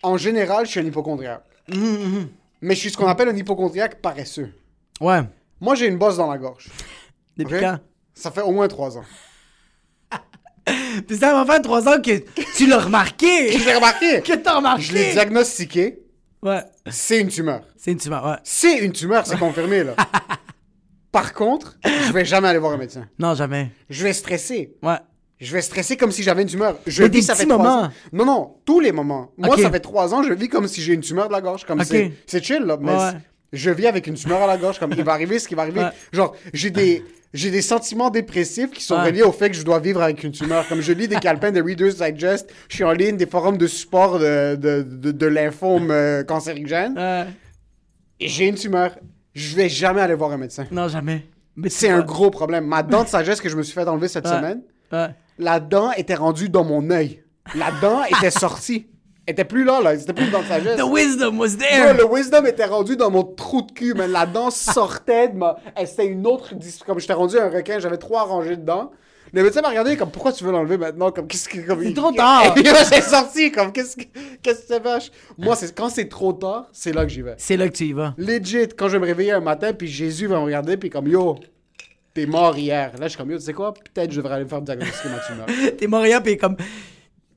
[0.02, 1.44] en général, je suis un hypochondriaque.
[1.72, 2.28] Mhm,
[2.62, 4.50] Mais je suis ce qu'on appelle un hypochondriaque paresseux.
[5.00, 5.20] Ouais.
[5.60, 6.68] Moi, j'ai une bosse dans la gorge.
[7.36, 7.60] Depuis Ok?
[7.60, 7.78] quand?
[8.14, 9.04] Ça fait au moins trois ans.
[11.06, 12.22] Puis ça va faire trois ans que
[12.56, 13.52] tu l'as remarqué.
[13.58, 14.20] Je l'ai remarqué.
[14.24, 14.82] que t'as remarqué.
[14.82, 15.98] Je l'ai diagnostiqué.
[16.42, 16.62] Ouais.
[16.90, 17.62] C'est une tumeur.
[17.76, 18.36] C'est une tumeur, ouais.
[18.44, 19.94] C'est une tumeur, c'est confirmé, là.
[21.16, 23.06] Par contre, je vais jamais aller voir un médecin.
[23.18, 23.70] Non, jamais.
[23.88, 24.74] Je vais stresser.
[24.82, 24.98] Ouais.
[25.40, 26.76] Je vais stresser comme si j'avais une tumeur.
[26.86, 27.82] Je Mais vis, des ça fait trois moments.
[27.84, 27.90] ans.
[28.12, 29.32] Non, non, tous les moments.
[29.38, 29.60] Moi, Ok.
[29.60, 31.64] ça fait trois ans, je vis comme si j'ai une tumeur de la gorge.
[31.64, 31.86] Comme Ok.
[31.88, 32.76] c'est, c'est chill, là.
[32.78, 33.12] Mais Ouais.
[33.52, 34.78] je vis avec une tumeur à la gorge.
[34.78, 35.80] Comme il va arriver ce qui va arriver.
[35.80, 35.90] Ouais.
[36.12, 39.04] Genre, j'ai des, j'ai des sentiments dépressifs qui sont Ouais.
[39.06, 40.68] reliés au fait que je dois vivre avec une tumeur.
[40.68, 43.66] Comme je lis des calepins de Reader's Digest, je suis en ligne des forums de
[43.66, 46.94] support de, de, de, de lymphome euh, cancérigène.
[46.94, 47.24] Ouais.
[48.20, 48.96] Et j'ai une tumeur.
[49.36, 50.64] Je vais jamais aller voir un médecin.
[50.70, 51.26] Non, jamais.
[51.56, 52.66] Mais C'est un gros problème.
[52.66, 54.30] Ma dent de sagesse que je me suis fait enlever cette Ouais.
[54.36, 54.62] semaine,
[54.92, 55.08] Ouais.
[55.38, 57.22] la dent était rendue dans mon œil.
[57.54, 58.86] La dent était sortie.
[59.26, 59.98] Elle était plus là, là.
[59.98, 60.78] C'était plus dans de sagesse.
[60.78, 61.94] The wisdom was there.
[61.96, 65.56] le wisdom était rendu dans mon trou de cul, mais la dent sortait de ma.
[65.74, 66.54] Elle, C'était une autre.
[66.86, 68.90] Comme j'étais rendu un requin, j'avais trois rangées de dents.
[69.32, 71.10] Le médecin m'a regardé comme pourquoi tu veux l'enlever maintenant?
[71.10, 72.56] Comme qu'est-ce que comme C'est il- trop tard.
[72.56, 74.04] Et là, c'est sorti comme qu'est-ce que
[74.42, 75.10] qu'est-ce que c'est vache.
[75.36, 77.34] Moi c'est quand c'est trop tard, c'est là que j'y vais.
[77.38, 78.14] C'est là que tu y vas.
[78.18, 81.08] Legit quand je vais me réveiller un matin puis Jésus va me regarder puis comme
[81.08, 81.36] yo
[82.14, 82.92] t'es mort hier.
[82.98, 83.74] Là je suis comme yo tu sais quoi?
[83.74, 85.46] Peut-être je devrais aller me faire diagnostiquer ma tumeur.
[85.76, 86.56] T'es Montréal, pis comme.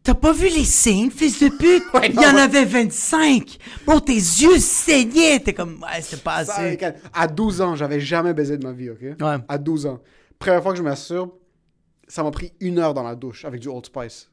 [0.02, 1.84] T'as pas vu les signes, fils de pute?
[2.08, 2.42] Il y en ouais.
[2.42, 3.58] avait 25.
[3.86, 5.40] Bon, tes yeux saignaient.
[5.42, 6.78] T'es comme, ouais, c'était pas Ça, assez.
[7.14, 9.02] à 12 ans j'avais jamais baisé de ma vie ok?
[9.02, 9.36] Ouais.
[9.48, 10.00] À 12 ans.
[10.40, 11.32] Première fois que je m'assurbe,
[12.10, 14.30] ça m'a pris une heure dans la douche avec du Old Spice.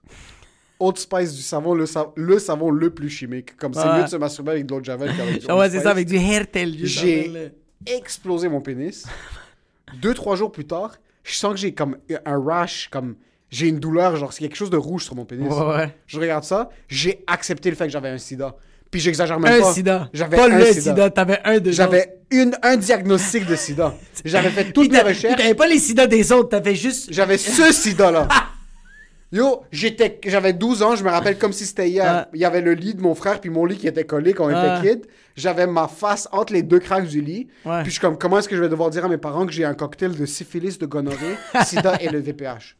[0.80, 3.56] Old Spice, du savon, le, sa- le savon le plus chimique.
[3.56, 5.60] Comme c'est mieux de se masturber avec de l'eau de Javel qu'avec du Ah Old
[5.60, 7.52] ouais, c'est ça, avec du juste J'ai
[7.86, 9.06] explosé mon pénis.
[10.02, 13.14] Deux, trois jours plus tard, je sens que j'ai comme un rash, comme
[13.50, 15.48] j'ai une douleur, genre c'est quelque chose de rouge sur mon pénis.
[15.52, 15.96] Ouais, ouais.
[16.06, 18.56] Je regarde ça, j'ai accepté le fait que j'avais un sida.
[18.90, 19.72] Puis j'exagère même Un pas.
[19.72, 20.08] sida.
[20.12, 20.80] J'avais Pas un le sida.
[20.80, 23.94] sida, t'avais un de J'avais une, un diagnostic de sida.
[24.24, 25.36] J'avais fait toutes mes recherches.
[25.36, 27.08] T'avais pas les sida des autres, t'avais juste.
[27.12, 28.28] J'avais ce sida-là.
[29.32, 32.26] Yo, j'étais, j'avais 12 ans, je me rappelle comme si c'était hier.
[32.32, 34.44] Il y avait le lit de mon frère puis mon lit qui était collé quand
[34.44, 34.78] on Ouais.
[34.78, 35.06] était kid.
[35.34, 37.48] J'avais ma face entre les deux cracks du lit.
[37.64, 37.78] Ouais.
[37.82, 39.52] Puis je suis comme, comment est-ce que je vais devoir dire à mes parents que
[39.52, 42.76] j'ai un cocktail de syphilis, de gonorrhée, sida et le VPH?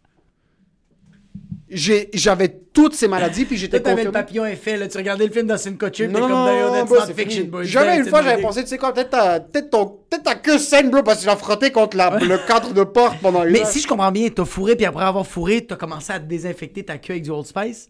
[1.69, 4.13] J'avais toutes ces maladies puis j'étais t'avais le confirmé.
[4.25, 4.87] papillon effet, là.
[4.87, 7.15] Tu regardais le film dans une couture, t'es Non, comme non, d'ailleurs, non, that's c'est
[7.21, 7.63] fiction, bro.
[7.65, 10.59] Jamais une fois j'avais pensé, tu sais quoi, peut-être ta, peut-être ton, peut-être ta queue
[10.59, 13.63] saine, bro, parce que l'as frotté contre la, le cadre de porte pendant une Mais
[13.63, 13.67] heure.
[13.67, 16.99] si je comprends bien, t'as fourré, puis après avoir fourré, t'as commencé à désinfecter ta
[16.99, 17.89] queue avec du Old Spice?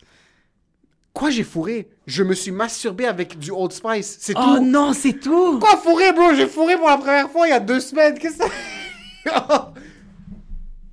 [1.13, 1.89] Quoi, j'ai fourré?
[2.07, 4.17] Je me suis masturbé avec du Old Spice.
[4.21, 4.65] C'est Oh tout.
[4.65, 5.59] non, c'est tout!
[5.59, 6.33] Quoi, fourré, bro?
[6.35, 8.19] J'ai fourré pour la première fois il y a deux semaines.
[8.19, 9.73] Qu'est-ce que ça...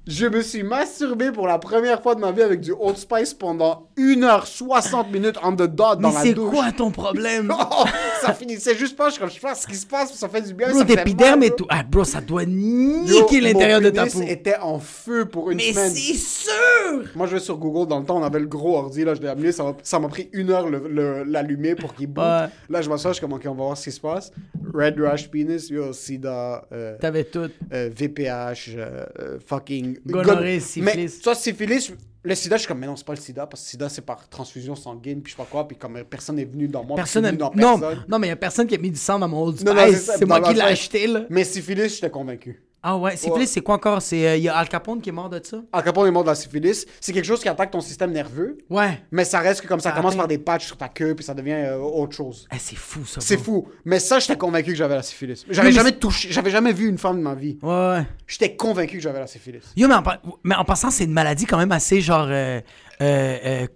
[0.05, 3.33] Je me suis masturbé pour la première fois de ma vie avec du Old Spice
[3.33, 6.53] pendant 1h60 minutes on the dot dans Mais la c'est douche.
[6.53, 7.53] quoi ton problème?
[7.75, 7.85] Oh,
[8.21, 9.09] ça finissait juste pas.
[9.09, 10.69] Je comme, je sais pas ce qui se passe, ça fait du bien.
[10.69, 11.65] Bro, ça fait d'épiderme mal, et tout.
[11.69, 14.21] Ah, bro, ça doit niquer l'intérieur de ta peau.
[14.21, 15.91] était en feu pour une Mais semaine.
[15.91, 17.03] c'est sûr!
[17.15, 17.87] Moi, je vais sur Google.
[17.89, 19.03] Dans le temps, on avait le gros ordi.
[19.03, 19.51] Là, je l'ai amené.
[19.51, 22.23] Ça m'a- pris une heure l'allumer pour qu'il boot.
[22.23, 22.47] Ouais.
[22.69, 23.11] Là, je m'assois.
[23.11, 24.31] Je suis comme, OK, on va voir ce qui se passe.
[24.73, 27.49] Red Rash Penis, yo, sida, euh, T'avais tout.
[27.73, 29.92] euh, VPH, euh, euh, fucking...
[30.05, 30.95] Gonorrhée, gon- syphilis.
[30.95, 31.91] Mais, soit syphilis,
[32.23, 33.89] le sida, je suis comme, mais non, c'est pas le sida, parce que le sida,
[33.89, 36.83] c'est par transfusion sanguine, puis je sais pas quoi, puis comme personne n'est venu dans
[36.83, 38.05] moi, Personne venu dans Non, personne.
[38.07, 40.11] non, mais y a personne qui a mis du sang dans mon Old Spice.
[40.17, 41.25] C'est moi qui l'ai la- acheté, là.
[41.29, 42.61] Mais syphilis, j'étais convaincu.
[42.85, 43.45] Ah ouais, syphilis, Ouais.
[43.45, 44.01] c'est quoi encore?
[44.01, 44.27] C'est...
[44.27, 45.57] euh, y a Al Capone qui est mort de ça?
[45.71, 46.85] Al Capone est mort de la syphilis.
[46.99, 49.01] C'est quelque chose qui attaque ton système nerveux, Ouais.
[49.11, 51.23] mais ça reste que comme ça Ça commence par des patchs sur ta queue, puis
[51.23, 52.45] ça devient euh, autre chose.
[52.53, 53.21] Eh, c'est fou, ça.
[53.21, 53.67] C'est fou.
[53.85, 55.45] Mais ça, j'étais convaincu que j'avais la syphilis.
[55.49, 57.57] J'avais Oui, jamais touché, j'avais jamais vu une femme de ma vie.
[57.61, 58.05] Ouais, ouais.
[58.27, 59.61] J'étais convaincu que j'avais la syphilis.
[59.77, 60.03] Yo, mais en,
[60.43, 62.59] mais en passant, c'est une maladie quand même assez genre euh,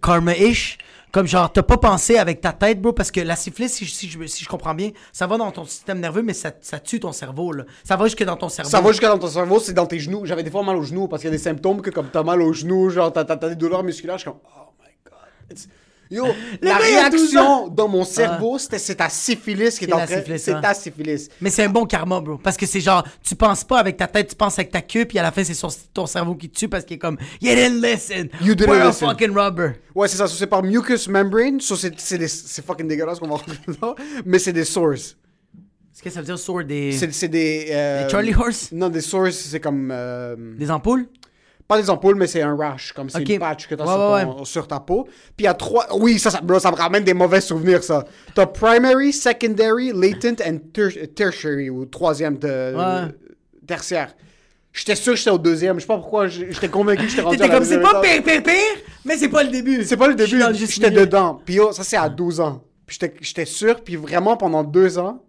[0.02, 0.78] karma-ish.
[1.12, 4.10] Comme genre, t'as pas pensé avec ta tête, bro, parce que la syphilis, si, si
[4.10, 7.14] si je comprends bien, ça va dans ton système nerveux, mais ça, ça tue ton
[7.14, 7.64] cerveau, là.
[7.84, 8.70] Ça va jusque dans ton cerveau.
[8.70, 10.26] Ça va jusqu'à dans ton cerveau, c'est dans tes genoux.
[10.26, 12.24] J'avais des fois mal aux genoux parce qu'il y a des symptômes que comme t'as
[12.24, 14.18] mal aux genoux, genre t'as, des douleurs musculaires.
[14.18, 15.58] Je suis comme, oh my god.
[16.10, 16.26] Yo,
[16.62, 17.66] la gars, il a 12 ans.
[17.66, 20.18] réaction dans mon cerveau, c'était c'est ta syphilis qui est C'est en la train.
[20.18, 20.62] syphilis, C'est ouais.
[20.62, 21.30] ta syphilis.
[21.42, 22.38] Mais c'est un bon karma, bro.
[22.38, 25.06] Parce que c'est genre, tu penses pas avec ta tête, tu penses avec ta queue,
[25.06, 27.18] puis à la fin, c'est son- ton cerveau qui te tue parce qu'il est comme,
[27.42, 28.30] You didn't listen.
[28.42, 29.10] You didn't We're a listen.
[29.10, 29.72] fucking rubber.
[29.96, 30.28] Ouais, c'est ça.
[30.28, 31.60] C'est par mucus membrane.
[31.60, 33.96] c'est c'est des- c'est fucking dégueulasse qu'on va rentrer dedans.
[34.26, 34.94] Mais c'est des sores.
[34.94, 36.92] Qu'est-ce que ça veut dire, sore des.
[36.92, 37.70] C'est c'est des.
[37.72, 38.70] euh, Des Charlie horse?
[38.72, 39.90] Non, des sores, c'est comme.
[39.92, 41.08] euh, Des ampoules?
[41.68, 43.28] Pas des ampoules, mais c'est un rash, comme c'est Ok.
[43.30, 45.04] une patch que t'as Ouais, sur, ouais, sur ta peau.
[45.04, 45.86] Puis il y a trois.
[45.98, 48.06] Oui, ça, ça, bro, ça me ramène des mauvais souvenirs, ça.
[48.34, 53.14] T'as primary, secondary, latent and ter- tertiary, ou troisième de, Ouais.
[53.68, 54.16] tertiaire.
[54.72, 55.76] J'étais sûr que j'étais au deuxième.
[55.78, 58.44] Je sais pas pourquoi, j'étais convaincu que j'étais rendu T'étais comme, c'est pas pire, pire,
[58.44, 58.54] pire,
[59.04, 59.84] mais c'est pas le début.
[59.84, 61.42] C'est pas le début, j'étais dedans.
[61.44, 62.64] Puis yo, ça c'est à 12 ans.
[62.86, 65.22] Puis j'étais- j'étais sûr, puis vraiment pendant deux ans,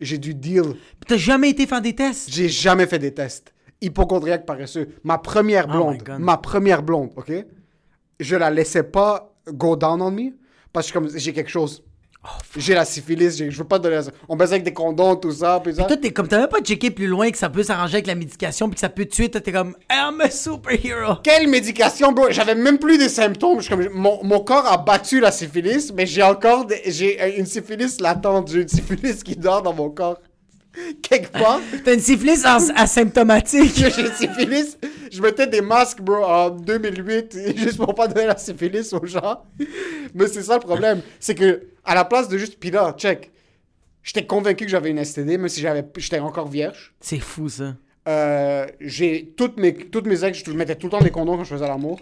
[0.00, 0.74] j'ai dû deal.
[1.06, 2.28] T'as jamais été faire des tests?
[2.30, 3.54] J'ai jamais fait des tests.
[3.80, 4.88] Hypochondriaque paresseux.
[5.04, 7.32] Ma première Oh blonde, ma première blonde, ok?
[8.18, 10.30] Je la laissais pas go down on me
[10.72, 11.82] parce que comme j'ai quelque chose.
[12.24, 14.10] Oh, j'ai la syphilis, j'ai- je veux pas donner ça.
[14.28, 15.84] On baisse avec des condoms, tout ça, puis ça.
[15.84, 18.16] Toi, t'es comme, t'as même pas checké plus loin que ça peut s'arranger avec la
[18.16, 19.28] médication puis que ça peut tuer.
[19.30, 21.16] Toi, t'es comme, I'm a superhero.
[21.22, 22.26] Quelle médication, bro?
[22.30, 23.60] J'avais même plus des symptômes.
[23.68, 28.00] Comme, mon, mon corps a battu la syphilis, mais j'ai encore des- j'ai une syphilis
[28.00, 28.50] latente.
[28.50, 30.18] J'ai une syphilis qui dort dans mon corps.
[31.02, 31.60] Quelque part.
[31.84, 33.74] T'as une syphilis as- asymptomatique.
[33.74, 34.76] j'ai une syphilis.
[35.10, 39.42] Je mettais des masques, bro, en 2008, juste pour pas donner la syphilis aux gens.
[40.14, 41.00] Mais c'est ça le problème.
[41.20, 43.30] C'est que, à la place de juste, pis là, check.
[44.02, 45.60] J'étais convaincu que j'avais une STD, même si
[45.96, 46.94] j'étais encore vierge.
[47.00, 47.74] C'est fou, ça.
[48.08, 51.42] Euh, j'ai toutes mes, toutes mes ex, je mettais tout le temps des condoms quand
[51.44, 51.98] je faisais l'amour.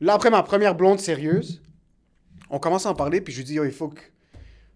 [0.00, 1.62] Là, après ma première blonde sérieuse,
[2.50, 4.00] on commence à en parler, puis je lui dis, Yo, il faut que,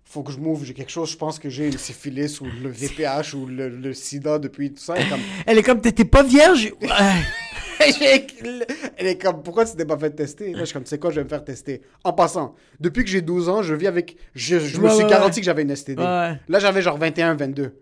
[0.08, 2.70] faut que je m'ouvre, j'ai quelque chose, je pense que j'ai une syphilis ou le
[2.70, 4.94] VPH ou le, le sida depuis tout ça.
[4.96, 6.72] Elle est comme, Elle est comme, t'étais pas vierge?
[8.96, 10.52] Elle est comme, pourquoi tu t'es pas fait tester?
[10.52, 11.82] Là, je suis comme, tu sais quoi, je vais me faire tester.
[12.04, 14.16] En passant, depuis que j'ai 12 ans, je vis avec.
[14.34, 15.40] Je, je me suis ouais, garanti ouais.
[15.40, 16.02] que j'avais une STD.
[16.02, 17.74] Là, j'avais genre 21, 22.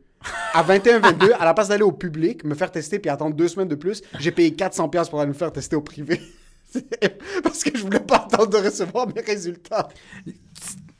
[0.52, 3.48] À 21, 22, à la place d'aller au public, me faire tester puis attendre deux
[3.48, 6.20] semaines de plus, j'ai payé 400$ piastres pour aller me faire tester au privé.
[6.70, 9.88] C'est- Parce que je voulais pas attendre de recevoir mes résultats.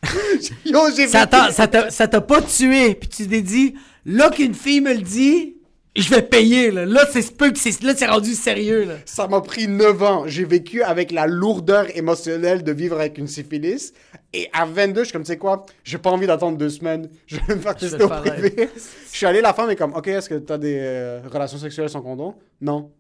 [0.65, 2.95] Yo, j'ai Ça t'a, ça t'a, ça t'a pas tué.
[2.95, 5.57] Puis tu t'es dit, là qu'une fille me le dit,
[5.97, 6.85] je vais payer, là.
[6.85, 8.95] Là, c'est peu que c'est, là, c'est rendu sérieux, là.
[9.07, 10.25] Ça m'a pris 9 ans.
[10.27, 13.95] J'ai vécu avec la lourdeur émotionnelle de vivre avec une syphilis.
[14.33, 17.09] Et à 22, je suis comme, tu sais quoi, j'ai pas envie d'attendre deux semaines.
[17.27, 18.69] Je vais me faire tester au privé.
[19.13, 21.89] Je suis allé, la femme est comme, ok, est-ce que t'as des euh, relations sexuelles
[21.89, 22.35] sans condom?
[22.61, 22.91] Non.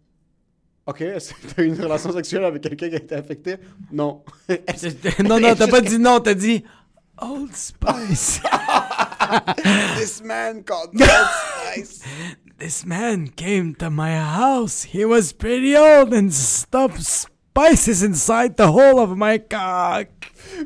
[0.86, 3.56] Ok, est-ce que t'as eu une relation sexuelle avec quelqu'un qui a été infecté?
[3.92, 4.22] Non.
[5.24, 6.64] Non, non, t'as pas dit non, t'as dit
[7.18, 8.40] Old Spice.
[9.96, 12.02] This man called Old Spice.
[12.58, 14.84] This man came to my house.
[14.84, 20.08] He was pretty old and stuffed spices inside the hole of my cock.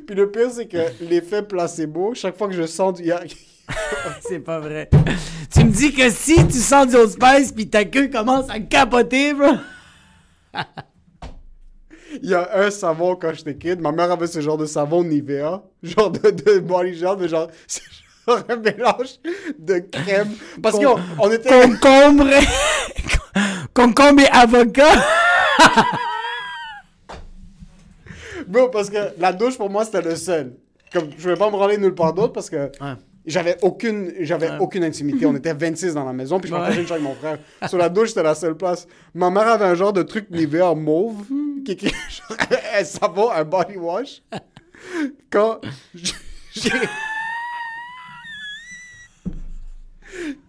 [0.06, 3.10] Puis le pire, c'est que l'effet placebo, chaque fois que je sens du...
[4.28, 4.90] C'est pas vrai.
[5.52, 8.58] Tu me dis que si tu sens du Old Spice puis ta queue commence à
[8.60, 9.52] capoter, bro.
[12.22, 13.80] Il y a un savon quand j'étais kid.
[13.80, 15.62] Ma mère avait ce genre de savon Nivea.
[15.82, 17.82] Genre de, de body gel, mais genre, c'est
[18.26, 19.18] genre un mélange
[19.58, 20.30] de crème.
[20.62, 21.48] Parce qu'on on était.
[21.48, 22.26] Concombre.
[23.74, 24.92] Concombre et avocat.
[28.46, 30.54] Bro, parce que la douche pour moi c'était le seul.
[30.92, 32.70] Comme, je voulais pas me branler nulle part d'autre parce que.
[33.26, 35.26] J'avais aucune, j'avais aucune intimité.
[35.26, 37.38] On était 26 dans la maison, puis je partageais une chambre avec mon frère.
[37.68, 38.88] Sur la douche, c'était la seule place.
[39.14, 41.22] Ma mère avait un genre de truc Nivea mauve,
[41.64, 41.92] qui écrit
[43.08, 44.22] genre un body wash?
[45.30, 45.60] Quand
[46.54, 46.70] j'ai...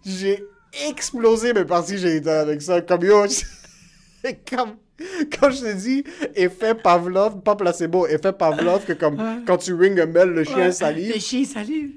[0.04, 0.44] J'ai
[0.88, 2.80] explosé mes parties génitales avec ça.
[2.80, 3.24] Comme yo,
[4.50, 4.76] comme...
[5.38, 6.04] Quand je te dis
[6.36, 10.70] effet Pavlov, pas placebo, effet Pavlov, que comme quand tu ring un bell, le chien
[10.70, 11.14] salive.
[11.14, 11.92] Le chien salive.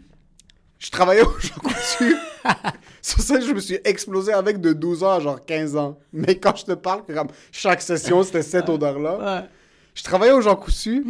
[0.79, 2.15] Je travaillais au Jean Coutu.
[3.01, 5.97] Sur ça, je me suis explosé avec de 12 ans à genre 15 ans.
[6.13, 9.17] Mais quand je te parle, comme chaque session, c'était cette odeur-là.
[9.17, 9.47] Ouais.
[9.93, 11.05] Je travaillais au Jean Coutu.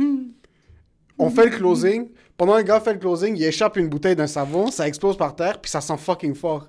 [1.18, 2.10] On fait le closing.
[2.38, 5.16] Pendant que le gars fait le closing, il échappe une bouteille d'un savon, ça explose
[5.16, 6.68] par terre, puis ça sent fucking fort.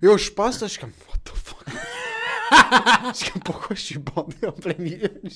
[0.00, 1.64] Yo, je passe là, je suis comme, what the fuck?
[3.12, 5.30] je suis comme, pourquoi je suis bandé en plein milieu du?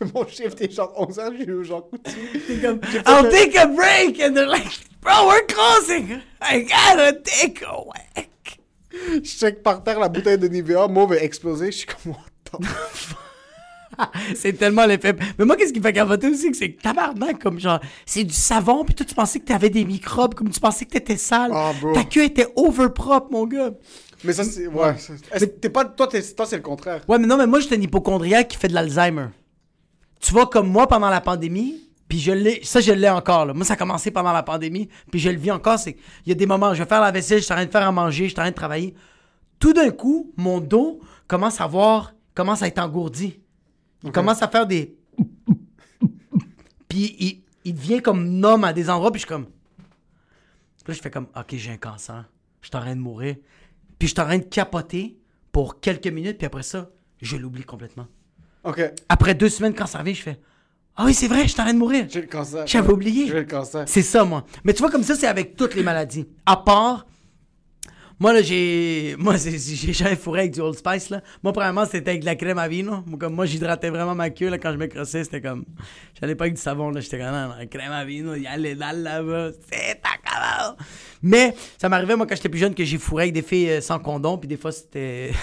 [0.00, 2.12] De mon shift, est genre 11 ans, je suis Jean Coutu.
[3.06, 4.20] I'll take a break.
[4.20, 4.68] And they're like,
[5.00, 6.20] bro, we're closing.
[6.40, 8.60] I gotta take a whack.
[8.92, 12.60] Je check par terre la bouteille de Nivea, mauve est explosée, je suis comme, what
[12.60, 13.18] the fuck?
[14.36, 15.16] C'est tellement l'effet.
[15.38, 18.32] Mais moi, qu'est-ce qui me fait capoter aussi, c'est que tabarnak, comme genre, c'est du
[18.34, 21.50] savon, puis toi, tu pensais que t'avais des microbes, comme tu pensais que t'étais sale.
[21.52, 21.92] Ah, bro.
[21.94, 23.72] Ta queue était over propre, mon gars.
[24.22, 24.68] Mais ça, c'est.
[24.68, 24.94] Ouais.
[25.38, 25.84] que T'es pas.
[25.84, 27.02] Toi, t'es- toi, c'est le contraire.
[27.08, 29.26] Ouais, mais non, mais moi, j'étais un hypochondriaque qui fait de l'Alzheimer.
[30.20, 33.44] Tu vois, comme moi, pendant la pandémie, Puis je l'ai, ça je l'ai encore.
[33.46, 33.52] Là.
[33.52, 34.88] Moi, ça a commencé pendant la pandémie.
[35.10, 35.78] Puis je le vis encore.
[35.78, 37.66] C'est, il y a des moments, je vais faire la vaisselle, je suis en train
[37.66, 38.94] de faire à manger, je suis en train de travailler.
[39.58, 43.40] Tout d'un coup, mon dos commence à voir, commence à être engourdi.
[44.02, 44.96] Il commence à faire des.
[46.88, 49.10] Puis il, il devient comme nom à des endroits.
[49.12, 49.46] Puis je suis comme.
[49.46, 52.24] Puis là, je fais comme, ok, j'ai un cancer.
[52.62, 53.36] Je suis en train de mourir.
[53.98, 55.18] Puis je suis en train de capoter
[55.52, 56.38] pour quelques minutes.
[56.38, 56.88] Puis après ça,
[57.20, 58.06] je l'oublie complètement.
[58.68, 58.82] Ok.
[59.08, 60.38] Après deux semaines, quand ça revient, je fais,
[60.94, 62.06] ah oui, c'est vrai, je suis en train de mourir.
[62.10, 62.66] J'ai le cancer.
[62.66, 63.28] J'avais oublié.
[63.28, 63.84] J'ai le cancer.
[63.86, 64.44] C'est ça, moi.
[64.64, 66.26] Mais tu vois, comme ça, c'est avec toutes les maladies.
[66.44, 67.06] À part.
[68.20, 69.14] Moi, là, j'ai.
[69.16, 71.22] Moi, j'ai jamais fourré avec du Old Spice, là.
[71.42, 73.04] Moi, premièrement, c'était avec de la crème à vino.
[73.06, 75.22] Moi, comme moi, j'hydratais vraiment ma queue, là, quand je me crossais.
[75.22, 75.64] C'était comme.
[76.20, 77.00] J'allais pas avec du savon, là.
[77.00, 79.50] J'étais comme, non, crème à vino, il y a les dalles là-bas.
[79.70, 80.17] C'est ta.
[81.22, 83.80] Mais, ça m'arrivait, moi, quand j'étais plus jeune, que j'ai fourré avec des filles euh,
[83.80, 84.38] sans condom.
[84.38, 85.32] Puis des fois, c'était.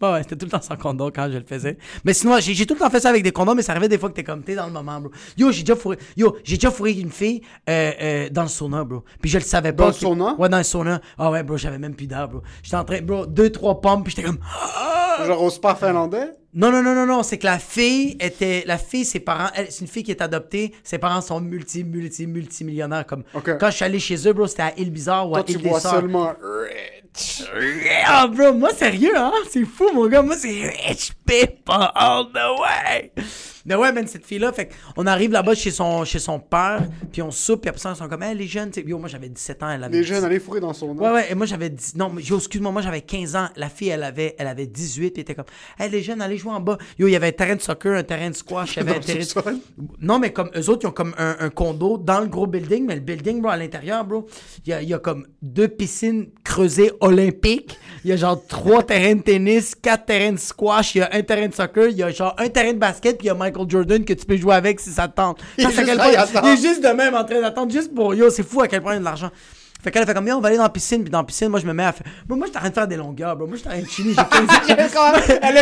[0.00, 1.76] Bah ouais, c'était tout le temps sans condom quand je le faisais.
[2.04, 3.88] Mais sinon, j'ai j'ai tout le temps fait ça avec des condoms, mais ça arrivait
[3.88, 5.10] des fois que t'es comme, t'es dans le moment, bro.
[5.36, 8.84] Yo, j'ai déjà fourré, yo, j'ai déjà fourré une fille euh, euh, dans le sauna,
[8.84, 9.02] bro.
[9.20, 9.82] Puis je le savais pas.
[9.82, 10.36] Dans le que- sauna?
[10.38, 11.00] Ouais, dans le sauna.
[11.18, 12.42] Ah ouais, bro, j'avais même plus d'air, bro.
[12.62, 14.38] J'étais en train, bro, deux, trois pompes, puis j'étais comme,
[15.26, 16.30] Genre au spa finlandais?
[16.54, 18.64] Non, non, non, non, non, c'est que la fille était.
[18.66, 19.50] La fille, ses parents.
[19.54, 20.72] C'est une fille qui est adoptée.
[20.82, 23.06] Ses parents sont multi, multi, multimillionnaires.
[23.06, 23.58] Comme Ok.
[23.58, 25.52] quand je suis allé chez eux, bro, c'était à Île Bizarre ou à Toi, tu
[25.52, 25.92] Île des bois Sœurs.
[25.92, 26.32] seulement
[27.12, 27.42] rich.
[28.06, 29.32] Ah, bro, moi, sérieux, hein?
[29.50, 30.22] C'est fou, mon gars.
[30.22, 33.12] Moi, c'est rich people all the way.
[33.68, 37.20] Mais ouais, man, cette fille-là, fait on arrive là-bas chez son, chez son père, puis
[37.22, 39.08] on soupe, puis après ça, ils sont comme, hey, les jeunes, tu sais, yo, moi,
[39.08, 40.08] j'avais 17 ans, elle avait Les 10.
[40.08, 41.02] jeunes, allez fourrer dans son nom.
[41.02, 41.96] Ouais, ouais, et moi j'avais 10.
[41.96, 43.48] Non, yo, excuse-moi, moi j'avais 15 ans.
[43.56, 45.44] La fille, elle avait, elle avait 18, puis elle était comme,
[45.78, 46.78] hey, les jeunes, allez jouer en bas.
[46.98, 48.96] Yo, il y avait un terrain de soccer, un terrain de squash, il y avait
[48.96, 49.20] un terrain.
[49.20, 49.58] sous-sol.
[50.00, 52.86] Non, mais comme eux autres, ils ont comme un, un condo dans le gros building,
[52.86, 54.26] mais le building, bro, à l'intérieur, bro,
[54.64, 57.76] il y a, il y a comme deux piscines creusées olympiques.
[58.04, 61.10] Il y a genre trois terrains de tennis, quatre terrains de squash, il y a
[61.12, 63.30] un terrain de soccer, il y a genre un terrain de basket, puis il y
[63.30, 65.40] a Michael Jordan que tu peux jouer avec si ça te tente.
[65.56, 66.12] Il est juste quel point-
[66.44, 68.82] il est juste de même en train d'attendre, juste pour yo, c'est fou à quel
[68.82, 69.30] point il y a de l'argent.
[69.88, 71.48] Fait qu'elle a fait comme, on va aller dans la piscine, puis dans la piscine,
[71.48, 72.06] moi, je me mets à faire.
[72.28, 73.46] Moi, j'étais en train de faire des longueurs, bro.
[73.46, 74.52] Moi, j'étais en train de chiller, j'ai 15 ans.
[74.76, 75.56] Elle quand Elle, elle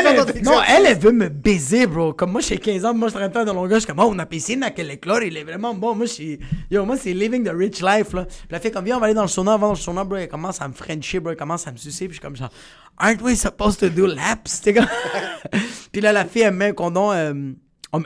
[0.00, 0.74] elle, est dans elle- tes non, exercices.
[0.76, 2.12] elle, elle veut me baiser, bro.
[2.14, 3.78] Comme moi, j'ai 15 ans, moi, je suis en train de faire de longueur.
[3.78, 5.94] Je suis comme, oh, on a piscine à quel éclore, il est vraiment bon.
[5.94, 6.38] Moi, je suis.
[6.68, 8.24] Yo, moi, c'est living the rich life, là.
[8.24, 9.52] Puis elle fait comme, viens, on va aller dans le sauna.
[9.52, 11.30] Avant dans le sauna, bro, elle commence à me frencher, bro.
[11.30, 12.06] Elle commence à me sucer.
[12.08, 12.50] Puis je suis comme, genre,
[12.98, 14.62] aren't we supposed to do laps?
[14.62, 14.86] T'es comme.
[15.92, 17.12] puis là, la fille, elle met un condom.
[17.12, 17.32] euh,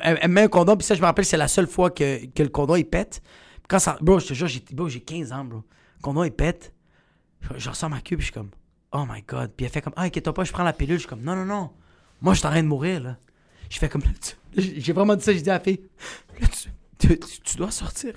[0.04, 2.26] elle, elle met un condom, puis ça, je me rappelle, c'est la seule fois que,
[2.34, 3.22] que le condom, il pète.
[3.68, 3.98] Quand ça.
[4.00, 5.62] Bro, je te jure, j'ai bro, j'ai 15 ans, bro.
[6.02, 6.72] Condom, il pète.
[7.40, 8.50] Je, je ressens ma puis je suis comme,
[8.92, 9.52] oh my god.
[9.56, 10.96] Puis elle fait comme, ah, inquiète-toi pas, je prends la pilule.
[10.96, 11.70] Je suis comme, non, non, non.
[12.20, 13.16] Moi, je suis en train de mourir, là.
[13.68, 15.80] Je fais comme, là, tu- j'ai vraiment dit ça, j'ai dit à la fille,
[16.40, 16.46] là,
[16.98, 18.14] tu, tu, dois sortir.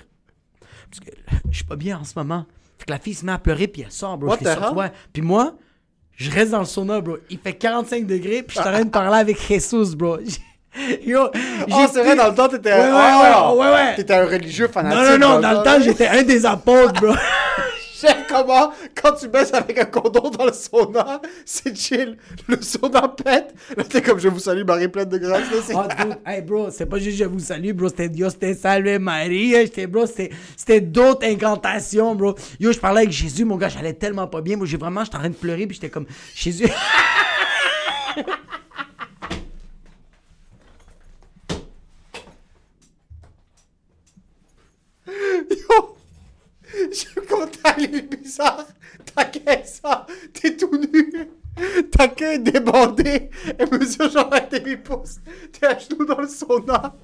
[0.88, 1.10] Parce que
[1.50, 2.46] je suis pas bien en ce moment.
[2.78, 4.30] Fait que la fille se met à pleurer, puis elle sort, bro.
[4.30, 4.78] What Je l'ai the sorti, hell?
[4.78, 4.92] ouais.
[5.12, 5.56] Puis moi,
[6.12, 7.18] je reste dans le sauna, bro.
[7.28, 10.18] Il fait 45 degrés, puis je suis en train de parler avec Jesus, bro.
[11.04, 11.28] Yo,
[11.70, 13.96] Oh, c'est vrai, dans le temps, t'étais Ouais, ouais, ouais, ouais, ouais.
[13.96, 14.98] T'étais un religieux fanatique.
[15.00, 17.14] Non, non, non, dans le temps, j'étais un des apôtres, bro.
[18.00, 22.16] J'aime comment, quand tu baisses avec un condom dans le sauna, c'est chill.
[22.48, 23.54] Le sauna pète.
[23.76, 25.42] Là, t'es comme, je vous salue, Marie pleine de grâce.
[25.74, 27.88] Oh, dude, hey, bro, c'est pas juste je vous salue, bro.
[27.88, 29.60] C'était Dios te salve Maria.
[29.62, 32.34] J'étais, bro, c'était, c'était d'autres incantations, bro.
[32.58, 34.56] Yo, je parlais avec Jésus, mon gars, j'allais tellement pas bien.
[34.56, 36.68] Moi, j'ai vraiment, j'étais en train de pleurer, puis j'étais comme, Jésus.
[45.50, 45.96] Yo,
[46.72, 47.72] je compte à
[48.02, 48.66] bizarre.
[49.24, 51.30] 15 ans, t'es tout nu.
[51.92, 53.30] Ta queue est débordée.
[53.58, 55.16] Elle mesure genre un demi-pouce.
[55.52, 56.94] T'es à genoux dans le sauna.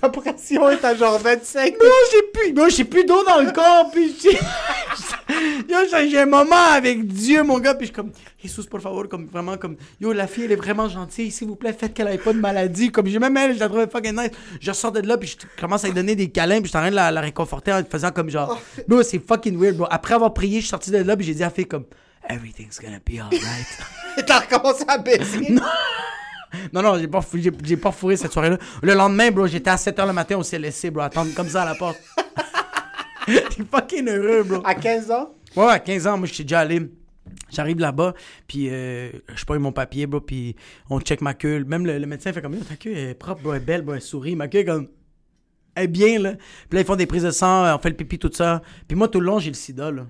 [0.00, 1.74] Ta pression est à genre 25.
[1.78, 4.32] Bro, j'ai plus, bro, j'ai plus d'eau dans le corps, puis j'ai,
[5.68, 8.80] yo, j'ai j'ai un moment avec Dieu, mon gars, puis je suis comme, Jesus, pour
[8.80, 11.92] favor, comme vraiment, comme, yo, la fille, elle est vraiment gentille, s'il vous plaît, faites
[11.94, 14.30] qu'elle ait pas de maladie, comme, j'ai même elle, je la trouvais fucking nice.
[14.60, 16.78] Je sors de là, puis je commence à lui donner des câlins, puis je suis
[16.78, 19.86] en train de la, la réconforter en faisant comme genre, bro, c'est fucking weird, bro.
[19.90, 21.84] Après avoir prié, je suis sorti de là, puis j'ai dit à la fille, comme,
[22.28, 23.66] everything's gonna be alright.
[24.26, 25.50] T'as recommencé à baisser.
[26.72, 28.58] non, non, j'ai pas, j'ai, j'ai pas fourré cette soirée-là.
[28.82, 31.66] Le lendemain, bro, j'étais à 7h le matin au CLSC, bro, attendre comme ça à
[31.66, 31.98] la porte.
[33.28, 34.62] J'étais fucking heureux, bro.
[34.64, 36.80] À 15 ans, Ouais, à 15 ans, moi, je suis déjà allé.
[37.50, 38.14] J'arrive là-bas,
[38.46, 40.56] puis euh, je prends mon papier, bro, puis
[40.88, 41.62] on check ma queue.
[41.64, 43.82] Même le, le médecin fait comme, Yo, ta queue est propre, bro, elle est belle,
[43.82, 44.34] bro, elle sourit.
[44.36, 44.88] Ma queue est comme,
[45.74, 46.32] elle est bien, là.
[46.68, 48.62] Puis là, ils font des prises de sang, on fait le pipi, tout ça.
[48.86, 50.06] Puis moi, tout le long, j'ai le sida, là.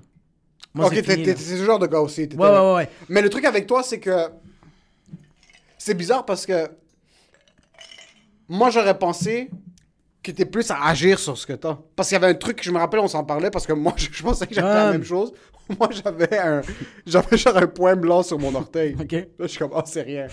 [0.75, 2.29] Moi, ok, c'est t'es ce genre de gars aussi.
[2.37, 2.89] Ouais, ouais, ouais.
[3.09, 4.29] Mais le truc avec toi, c'est que.
[5.79, 6.69] C'est bizarre parce que.
[8.49, 9.51] Moi, j'aurais pensé
[10.23, 11.79] que t'es plus à agir sur ce que t'as.
[11.97, 13.95] Parce qu'il y avait un truc, je me rappelle, on s'en parlait, parce que moi,
[13.97, 15.33] je, je pensais que j'avais la même chose.
[15.79, 16.63] Moi, j'avais un.
[17.05, 18.97] J'avais genre un point blanc sur mon orteil.
[18.99, 19.13] OK.
[19.13, 20.27] Là, je suis comme, oh, c'est rien.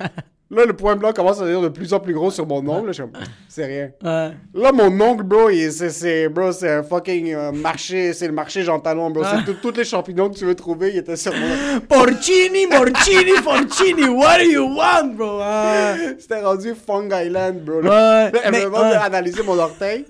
[0.54, 2.88] Là, le point blanc commence à devenir de plus en plus gros sur mon ongle.
[2.88, 3.12] là, je suis comme,
[3.48, 3.90] c'est rien.
[4.04, 4.32] Ouais.
[4.54, 8.12] Là, mon ongle, bro, il- c'est, c'est, bro, c'est un fucking euh, marché.
[8.12, 9.22] C'est le marché Jean Talon, bro.
[9.24, 9.42] Ah.
[9.46, 14.08] C'est tous les champignons que tu veux trouver, ils étaient sur mon Porcini, porcini, porcini,
[14.10, 15.38] what do you want, bro?
[15.40, 15.94] Ah.
[16.18, 17.80] C'était rendu Fung Island, bro.
[17.80, 20.04] Ouais, elle me demande d'analyser mon orteil.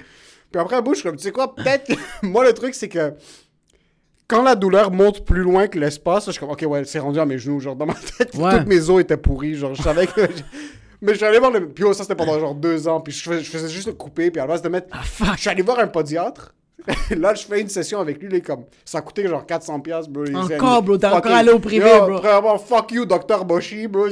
[0.51, 1.91] Puis après, suis comme, tu sais quoi, peut-être.
[2.23, 3.13] Moi, le truc, c'est que
[4.33, 7.21] quand la douleur monte plus loin que l'espace, je suis comme, ok, ouais, c'est rendu
[7.21, 7.61] à mes genoux.
[7.61, 8.59] Genre, dans ma tête, Ouais.
[8.59, 9.55] toutes mes os étaient pourris.
[9.55, 10.23] Genre, je savais que.
[11.03, 11.69] Mais je suis allé voir le.
[11.69, 13.01] Puis oh, ça, c'était pendant genre deux ans.
[13.01, 14.31] Puis je faisais, je faisais juste le couper.
[14.31, 14.87] Puis à la base de mettre.
[14.93, 15.35] Ah, fuck.
[15.37, 16.55] Je suis allé voir un podiatre.
[17.17, 18.29] là, je fais une session avec lui.
[18.29, 18.65] Là, comme...
[18.85, 20.25] Ça a coûté genre 400$, piastres, bro.
[20.25, 22.19] Il Encore, bro, t'es encore allé au privé, Yo, bro.
[22.19, 23.45] Vraiment, fuck you, Dr.
[23.45, 24.07] Boshi, bro.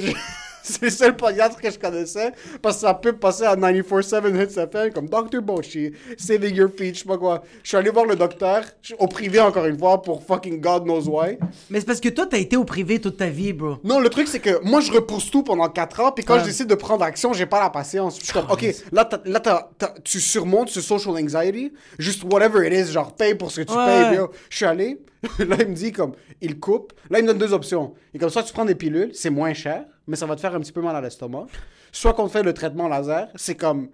[0.62, 2.32] C'est le seul podiatre que je connaissais.
[2.62, 5.40] Parce que sa pub passait à 94-7 Hits FM comme Dr.
[5.42, 7.42] Boshi, saving your feet, je sais pas quoi.
[7.62, 8.64] Je suis allé voir le docteur,
[8.98, 11.38] au privé encore une fois, pour fucking God knows why.
[11.70, 13.76] Mais c'est parce que toi, t'as été au privé toute ta vie, bro.
[13.84, 16.40] Non, le truc, c'est que moi, je repousse tout pendant 4 ans, puis quand Ouais.
[16.40, 18.18] je décide de prendre action, j'ai pas la patience.
[18.18, 19.70] Je suis comme, ok, là, là
[20.04, 23.76] tu surmontes ce social anxiety, juste whatever it is, genre, paye pour ce que tu
[23.76, 24.10] Ouais.
[24.10, 24.20] payes.
[24.48, 24.98] Je suis allé,
[25.38, 26.92] là, il me dit, comme, il coupe.
[27.10, 27.94] Là, il me donne deux options.
[28.14, 30.54] Et comme ça, tu prends des pilules, c'est moins cher, mais ça va te faire
[30.54, 31.46] un petit peu mal à l'estomac.
[31.92, 33.88] Soit qu'on te fait le traitement laser, c'est comme,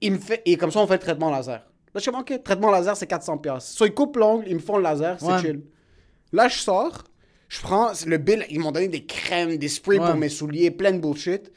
[0.00, 1.60] il me fait, et comme ça, on fait le traitement laser.
[1.60, 3.40] Là, je suis ok, traitement laser, c'est 400$.
[3.40, 3.70] piastres.
[3.76, 5.38] Soit ils coupent l'ongle, ils me font le laser, c'est Ouais.
[5.40, 5.62] chill.
[6.32, 7.04] Là, je sors,
[7.48, 10.06] je prends le bill, ils m'ont donné des crèmes, des sprays Ouais.
[10.06, 11.52] pour mes souliers, plein de bullshit.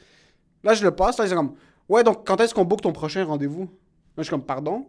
[0.62, 1.54] Là, je le passe, là, ils sont comme,
[1.88, 3.62] ouais, donc quand est-ce qu'on book ton prochain rendez-vous?
[3.62, 3.68] Là,
[4.18, 4.86] je suis comme, pardon?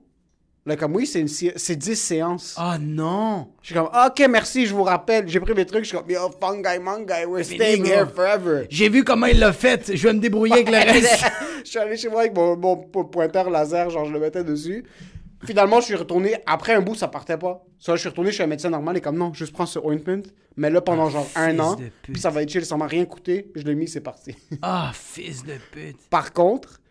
[0.65, 2.54] Là, comme, oui, c'est, une sé- c'est 10 séances.
[2.58, 3.48] Ah non.
[3.62, 5.28] Je suis comme, ah, ok, merci, je vous rappelle.
[5.28, 7.91] J'ai pris mes trucs, je suis comme, yo, fungi, mangai, we're fini, staying bro.
[7.91, 8.67] here forever.
[8.69, 9.95] J'ai vu comment il l'a fait.
[9.95, 11.26] Je vais me débrouiller avec le reste.
[11.63, 14.43] je suis allé chez moi avec mon, mon po- pointeur laser, genre je le mettais
[14.43, 14.84] dessus.
[15.45, 16.36] Finalement, je suis retourné.
[16.45, 17.65] Après un bout, ça partait pas.
[17.80, 20.24] Ça, je suis retourné chez un médecin normal et comme non, juste prends ce ointment,
[20.58, 21.93] mais là pendant genre un fils an, de pute.
[22.13, 23.50] puis ça va être chill, ça m'a rien coûté.
[23.56, 24.36] Je l'ai mis, c'est parti.
[24.62, 25.95] Ah, fils de pute.
[26.10, 26.82] Par contre,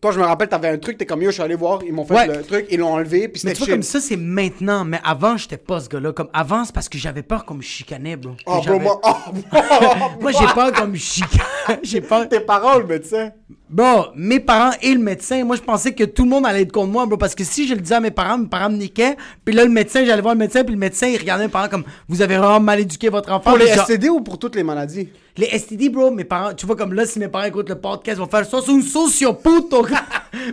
[0.00, 1.92] toi, je me rappelle, t'avais un truc, t'es comme yo, je suis allé voir, ils
[1.92, 2.26] m'ont fait Ouais.
[2.26, 3.74] le truc, ils l'ont enlevé, puis Mais c'était tu vois, chill.
[3.74, 4.84] comme ça, c'est maintenant.
[4.84, 6.12] Mais avant, j'étais pas ce gars-là.
[6.12, 8.32] Comme avant, c'est parce que j'avais peur qu'on me chicanait, bro.
[8.32, 11.40] Que Oh, bro, j'avais- moi, oh, Moi, j'ai peur qu'on me chicane.
[11.82, 12.28] j'ai peur.
[12.28, 13.30] tes parents, le médecin.
[13.68, 16.70] Bon, mes parents et le médecin, moi je pensais que tout le monde allait être
[16.72, 18.76] contre moi, bro, parce que si je le disais à mes parents, mes parents me
[18.76, 21.50] niquaient, puis là le médecin, j'allais voir le médecin, puis le médecin il regardait mes
[21.50, 23.50] parents comme vous avez vraiment mal éduqué votre enfant.
[23.50, 25.08] Pour les genre- STD ou pour toutes les maladies?
[25.38, 28.16] les STD, bro, mes parents, tu vois comme là, si mes parents écoutent le podcast,
[28.16, 29.84] ils vont faire ça, c'est une socioputo.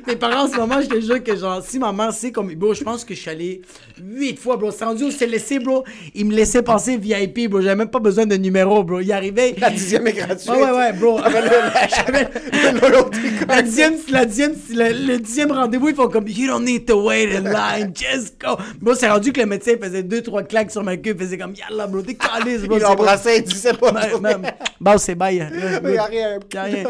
[0.08, 2.54] Mes parents en ce moment, je te jure que genre, si ma mère sait comme,
[2.56, 3.62] bro, je pense que je suis allé
[4.02, 7.76] huit fois, bro, c'est rendu au CLC, bro, il me laissait passer VIP, bro, j'avais
[7.76, 9.56] même pas besoin de numéro, bro, il arrivait.
[9.58, 10.50] La dixième est gratuite.
[10.50, 11.19] Ouais, ouais, ouais, bro.
[13.48, 17.04] La dixième, la dixième, le, le dixième rendez-vous, ils font comme You don't need to
[17.06, 18.56] wait in line, just go.
[18.82, 21.38] Bro, c'est rendu que le médecin faisait deux, trois claques sur ma queue, il faisait
[21.38, 22.28] comme Yalla, bro, t'es bro.
[22.46, 22.78] Il c'est bon.
[22.78, 23.91] l'embrassait, il disait pas.
[24.80, 25.38] Bon, c'est bye.
[25.39, 25.48] là,
[25.84, 26.39] Il y a rien.
[26.54, 26.84] Y a rien.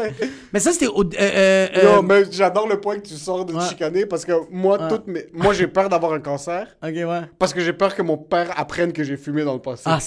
[0.52, 3.52] Mais ça, c'était euh, euh, euh, Yo, mais j'adore le point que tu sors de
[3.52, 3.68] te Ouais.
[3.68, 5.24] chicaner parce que moi, toutes mes...
[5.32, 7.20] moi j'ai peur d'avoir un cancer Ok, ouais.
[7.38, 9.82] parce que j'ai peur que mon père apprenne que j'ai fumé dans le passé.
[9.86, 10.00] Ah, ouais.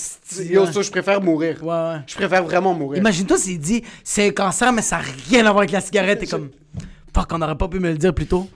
[0.73, 1.63] ça, je préfère mourir.
[1.63, 2.01] Ouais, ouais.
[2.05, 2.99] Je préfère vraiment mourir.
[2.99, 6.19] Imagine-toi s'il dit c'est un cancer, mais ça n'a rien à voir avec la cigarette.
[6.19, 6.51] T'es comme
[7.15, 8.47] Fuck, on n'aurait pas pu me le dire plus tôt.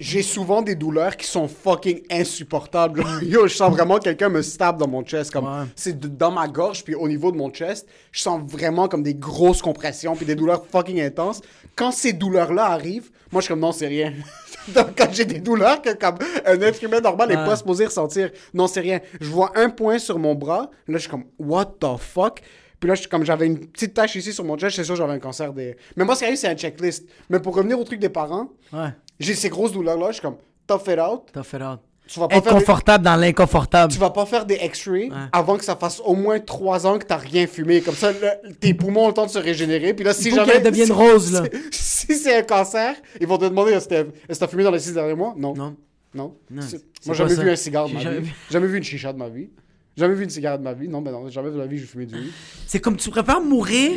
[0.00, 3.04] J'ai souvent des douleurs qui sont fucking insupportables.
[3.22, 5.30] Yo, je sens vraiment quelqu'un me stab dans mon chest.
[5.30, 5.66] Comme, Ouais.
[5.76, 9.14] C'est dans ma gorge, puis au niveau de mon chest, je sens vraiment comme des
[9.14, 11.42] grosses compressions, puis des douleurs fucking intenses.
[11.76, 14.12] Quand ces douleurs-là arrivent, moi, je suis comme, non, c'est rien.
[14.74, 17.44] Donc, quand j'ai des douleurs que comme un être humain normal n'est Ouais.
[17.44, 19.00] pas supposé ressentir, non, c'est rien.
[19.20, 22.40] Je vois un point sur mon bras, là, je suis comme, what the fuck?
[22.78, 24.98] Puis là, je comme j'avais une petite tache ici sur mon chest, c'est sûr que
[24.98, 25.76] j'avais un cancer des.
[25.96, 27.06] Mais moi, ce qui arrive, c'est un checklist.
[27.28, 28.88] Mais pour revenir au truc des parents, Ouais.
[29.20, 31.22] J'ai ces grosses douleurs-là, je suis comme, tough it out.
[31.32, 31.78] T'as fait out.
[32.08, 33.92] Tu vas pas Être faire des- confortable dans l'inconfortable.
[33.92, 37.04] tu vas pas faire des x-rays avant que ça fasse au moins 3 ans que
[37.04, 37.80] t'as rien fumé.
[37.82, 38.12] Comme ça,
[38.58, 39.94] tes poumons ont le temps de se régénérer.
[39.94, 40.54] Puis là, si faut jamais.
[40.54, 41.44] qu'elles deviennent si- roses, là.
[41.70, 44.48] Si, si c'est un cancer, ils vont te demander est-ce que t'as- est-ce que t'as
[44.48, 45.34] fumé dans les 6 derniers mois?
[45.36, 45.54] Non.
[45.54, 45.76] Non.
[46.12, 46.34] Non.
[46.50, 47.42] Non, C'est- c'est- c'est Moi, pas jamais ça.
[47.44, 48.26] vu un cigare de J'ai ma jamais vie.
[48.26, 48.34] vu.
[48.50, 49.50] Jamais vu une chicha de ma vie.
[49.96, 50.88] Jamais vu une cigarette de ma vie.
[50.88, 52.30] Non, ben non, jamais de ma vie, j'ai fumé du weed.
[52.66, 53.92] C'est comme tu préfères mourir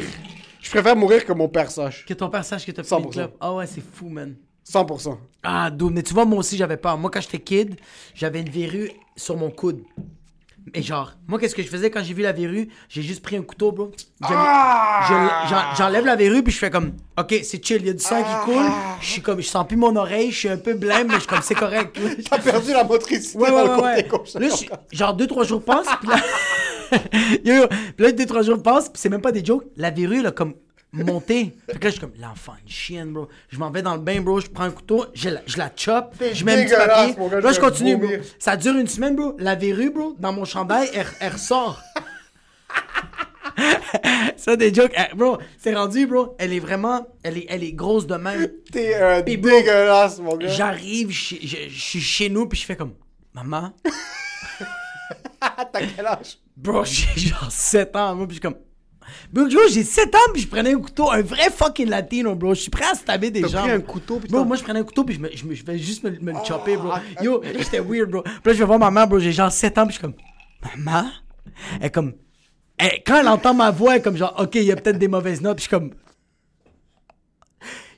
[0.62, 2.06] Je préfère mourir que mon père sache.
[2.06, 3.04] que ton père sache que t'as fumé 100%.
[3.06, 3.38] une clope.
[3.42, 4.36] Ah ouais, c'est fou, man.
[4.70, 5.18] 100%.
[5.44, 6.98] Ah, dude, mais tu vois, moi aussi, j'avais peur.
[6.98, 7.76] Moi, quand j'étais kid,
[8.16, 9.82] j'avais une verrue sur mon coude.
[10.74, 12.70] Et genre, moi, qu'est-ce que je faisais quand j'ai vu la verrue?
[12.88, 13.92] J'ai juste pris un couteau, bro.
[14.22, 17.90] Je- je- j'en- J'enlève la verrue, puis je fais comme, OK, c'est chill, il y
[17.90, 18.64] a du sang qui coule.
[19.02, 21.20] Je suis comme, je sens plus mon oreille, je suis un peu blême, mais je
[21.20, 22.00] suis comme, c'est correct.
[22.30, 24.48] T'as perdu la motricité Ouais, dans ouais, le ouais, côté ouais.
[24.48, 24.56] Là,
[24.92, 26.16] je- genre, deux, trois jours passent, puis là.
[27.44, 29.66] yo, yo, puis là, deux, trois jours passent, puis c'est même pas des jokes.
[29.76, 30.54] La verrue, là, comme
[30.94, 31.56] monté.
[31.70, 33.28] Fait que là, je suis comme, l'enfant, une chienne, bro.
[33.50, 34.40] Je m'en vais dans le bain, bro.
[34.40, 37.16] Je prends un couteau, je la, je la chope, je mets un petit papier.
[37.30, 38.10] gars, Là, je continue, bro.
[38.40, 39.36] Ça dure une semaine, bro.
[39.40, 41.82] La verrue, bro, dans mon chandail, elle, elle ressort.
[44.38, 44.94] Ça, des jokes.
[44.98, 46.36] Eh, bro, c'est rendu, bro.
[46.40, 47.06] Elle est vraiment.
[47.24, 48.48] Elle est, elle est grosse de même.
[48.72, 50.48] T'es un dégueulasse, mon gars.
[50.48, 52.94] J'arrive, je, je- je suis chez nous, puis je fais comme.
[53.34, 53.74] Maman?
[55.40, 56.38] T'as quel âge?
[56.56, 58.60] Bro, j'ai genre 7 ans, moi, puis je suis comme.
[59.32, 62.54] Bro, j'ai 7 ans, puis je prenais un couteau, un vrai fucking latino, bro.
[62.54, 63.62] Je suis prêt à stabber des T'as gens.
[63.64, 65.54] pris un couteau, puis Bro, moi, je prenais un couteau, puis je, me, je, me-
[65.56, 66.90] je vais juste me, me le chopper, bro.
[66.94, 68.22] ah, Yo, j'étais weird, bro.
[68.24, 69.20] Puis là, je vais voir ma mère, bro.
[69.20, 70.16] J'ai genre 7 ans, puis je suis comme.
[70.78, 71.10] Maman?
[71.80, 72.14] Elle est comme.
[72.78, 74.98] elle- quand elle entend ma voix, elle est comme genre, ok, il y a peut-être
[75.00, 75.92] des mauvaises notes, puis je suis comme.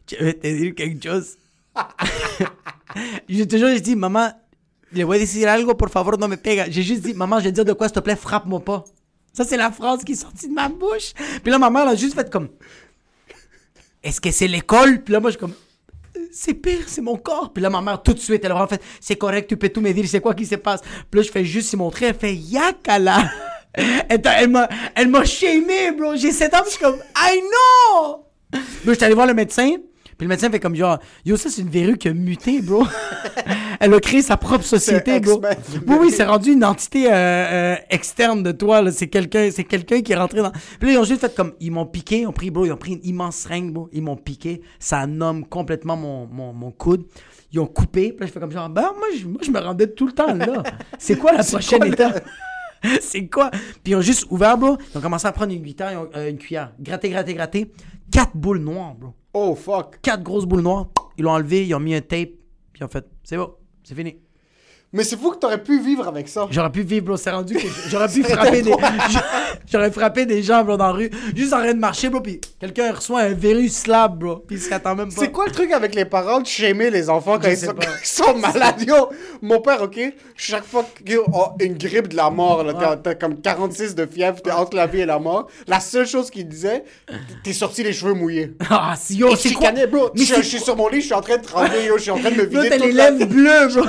[0.10, 1.38] Je vais te dire quelque chose?
[3.28, 4.32] J'ai toujours dit, maman,
[4.94, 6.70] le voy a decir algo, por favor, no me pega.
[6.70, 8.86] J'ai juste dit, maman, je vais te dire de quoi, s'il te plaît, frappe-moi pas.
[9.36, 11.14] Ça, c'est la phrase qui est sortie de ma bouche.
[11.44, 12.48] Puis là, ma mère, elle a juste fait comme,
[14.02, 15.04] est-ce que c'est l'école?
[15.04, 15.54] Puis là, moi, je suis comme,
[16.32, 17.52] c'est pire, c'est mon corps.
[17.52, 19.68] Puis là, ma mère, tout de suite, elle a vraiment fait, c'est correct, tu peux
[19.68, 20.82] tout me dire, c'est quoi qui se passe.
[21.12, 23.30] Puis là, je fais juste y montrer, elle fait, yakala.
[23.78, 26.16] Elle, m'a, elle m'a shamé, bro.
[26.16, 28.26] J'ai 7 ans, puis je suis comme, I know!
[28.54, 29.70] Là, j'étais allé voir le médecin.
[30.18, 32.86] Puis le médecin fait comme genre, yo, ça c'est une verrue qui a muté, bro.
[33.80, 35.42] Elle a créé sa propre société, bro.
[35.88, 38.92] Oui, oui, c'est rendu une entité euh, euh, externe de toi, là.
[38.92, 40.52] C'est quelqu'un, c'est quelqu'un qui est rentré dans.
[40.80, 42.72] Puis là, ils ont juste fait comme, ils m'ont piqué, ils ont pris, bro, ils
[42.72, 43.90] ont pris une immense seringue, bro.
[43.92, 44.62] Ils m'ont piqué.
[44.80, 47.06] Ça nomme complètement mon, mon, mon coude.
[47.52, 48.12] Ils ont coupé.
[48.12, 50.14] Puis là, je fais comme genre, ben, moi, je, moi, je me rendais tout le
[50.14, 50.64] temps là.
[50.98, 52.26] C'est quoi la prochaine quoi, étape?
[53.02, 53.50] c'est quoi?
[53.52, 54.78] Puis ils ont juste ouvert, bro.
[54.94, 56.72] Ils ont commencé à prendre une guitare, ils ont- euh, une cuillère.
[56.80, 57.72] Gratter, gratter, gratter.
[58.12, 59.14] Quatre boules noires, bro.
[59.38, 60.00] Oh, fuck.
[60.02, 60.88] Quatre grosses boules noires.
[61.18, 62.30] Ils l'ont enlevé, ils ont mis un tape.
[62.72, 64.16] Puis ont fait, c'est bon, c'est fini.
[64.96, 66.48] Mais c'est fou que t'aurais pu vivre avec ça.
[66.50, 67.18] J'aurais pu vivre, bro.
[67.18, 68.72] C'est rendu que j'aurais pu frapper des.
[69.72, 71.10] J'aurais frappé des gens, bro, dans la rue.
[71.36, 72.22] Juste en train de marcher, bro.
[72.22, 74.36] Puis quelqu'un reçoit un verru slab, bro.
[74.48, 75.20] Puis il se attend même pas.
[75.20, 77.86] C'est quoi le truc avec les parents de shamer les enfants quand, ils sont, pas.
[77.86, 78.84] quand ils sont malades?
[78.88, 79.10] Yo,
[79.42, 80.00] mon père, ok,
[80.38, 82.98] chaque fois qu'il a une grippe de la mort, là, t'as- Ouais.
[83.04, 86.30] t'as comme 46 de fièvre, t'es entre la vie et la mort, la seule chose
[86.30, 86.86] qu'il disait,
[87.44, 88.54] t'es sorti les cheveux mouillés.
[88.70, 89.72] Ah, si, yo, c'est quoi?
[89.92, 90.12] bro.
[90.16, 92.12] Mais je, suis sur mon lit, je suis en train de trembler, yo, je suis
[92.12, 93.84] en train de me Là, vider t'as toute les lèvres bleues, bro.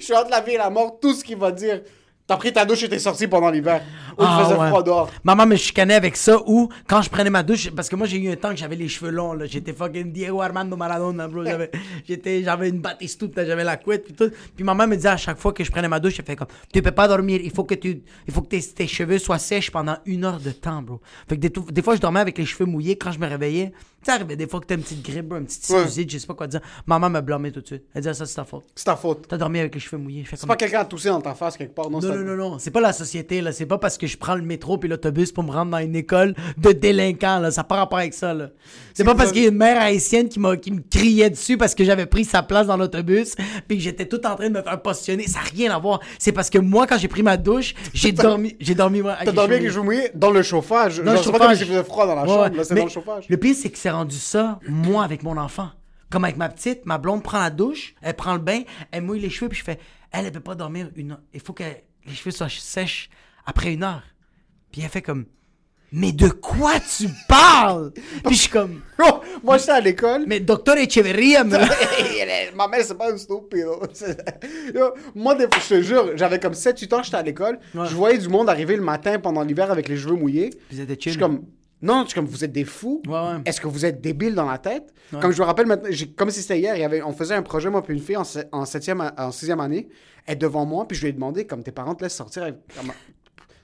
[0.00, 1.82] Je suis la vie et la mort, tout ce qu'il va dire.
[2.26, 3.82] T'as pris ta douche et t'es sorti pendant l'hiver.
[4.16, 4.68] Ou il Ah, faisait ouais.
[4.68, 5.10] froid dehors.
[5.24, 8.16] Maman me chicanait avec ça ou quand je prenais ma douche, parce que moi j'ai
[8.18, 9.44] eu un temps que j'avais les cheveux longs, là.
[9.44, 11.44] J'étais fucking Diego Armando Maradona, bro.
[11.44, 11.70] J'avais,
[12.08, 14.30] j'étais, j'avais une batistoute, j'avais la couette, puis tout.
[14.56, 16.48] Puis maman me disait à chaque fois que je prenais ma douche, elle fait comme,
[16.72, 19.38] tu peux pas dormir, il faut que tu, il faut que tes, tes cheveux soient
[19.38, 21.00] sèches pendant une heure de temps, bro.
[21.28, 23.72] Fait que des, des fois je dormais avec les cheveux mouillés quand je me réveillais.
[24.02, 25.78] Tu sais, arrivait des fois que t'as une petite grippe, bro, une petite Ouais.
[25.80, 26.60] sinusite, je sais pas quoi dire.
[26.86, 27.84] Maman me blâmait tout de suite.
[27.94, 28.64] Elle disait, ça c'est ta faute.
[28.74, 29.26] C'est ta faute.
[29.26, 30.24] T'as dormi avec les cheveux mouillés.
[30.28, 32.00] C'est comme, pas quelqu'un a toussé dans ta face quelque part, non?
[32.18, 32.58] Non, non, non.
[32.58, 33.52] C'est pas la société, là.
[33.52, 35.96] C'est pas parce que je prends le métro puis l'autobus pour me rendre dans une
[35.96, 37.50] école de délinquants, là.
[37.50, 38.50] Ça n'a pas rapport avec ça, là.
[38.94, 41.74] C'est pas parce qu'il y a une mère haïtienne qui, qui me criait dessus parce
[41.74, 43.34] que j'avais pris sa place dans l'autobus
[43.68, 45.26] puis que j'étais tout en train de me faire positionner.
[45.26, 46.00] Ça n'a rien à voir.
[46.18, 49.32] C'est parce que moi, quand j'ai pris ma douche, j'ai dormi, j'ai dormi, moi, T'as
[49.32, 50.98] dormi avec les cheveux mouillés dans le chauffage.
[50.98, 51.58] dans le Genre, pas comme chauffage.
[51.58, 52.56] s'il faisait froid dans la Ouais, chambre, ouais.
[52.56, 53.24] là, c'est dans le chauffage.
[53.28, 55.68] Le pire, c'est que c'est rendu ça, moi, avec mon enfant.
[56.10, 58.60] Comme avec ma petite, ma blonde prend la douche, elle prend le bain,
[58.92, 59.78] elle mouille les cheveux, puis je fais,
[60.12, 61.20] elle, elle peut pas dormir une heure.
[61.32, 61.64] Il faut que
[62.06, 63.08] les cheveux soient sèches
[63.46, 64.02] après une heure.
[64.72, 65.26] Puis elle fait comme,
[65.92, 67.92] mais de quoi tu parles?
[68.24, 70.24] Puis je suis comme, Bro, moi j'étais à l'école.
[70.26, 71.56] mais docteur Echeverria me.
[72.56, 73.66] Ma mère, c'est pas une stupide.
[74.74, 77.58] Yo, Moi, des fois, je te jure, j'avais comme 7-8 ans, j'étais à l'école.
[77.74, 77.86] Ouais.
[77.88, 80.50] Je voyais du monde arriver le matin pendant l'hiver avec les cheveux mouillés.
[80.72, 81.12] Êtes des Je chill.
[81.12, 81.44] suis comme,
[81.84, 83.02] non, je suis comme, vous êtes des fous.
[83.06, 83.42] Ouais, ouais.
[83.44, 84.92] Est-ce que vous êtes débiles dans la tête?
[85.20, 87.42] Comme je me rappelle maintenant, comme si c'était hier, il y avait, on faisait un
[87.42, 89.88] projet, moi puis une fille, en, en, septième, en sixième année.
[90.26, 92.42] Elle est devant moi, puis je lui ai demandé, comme tes parents te laissent sortir,
[92.44, 92.90] avec- comme-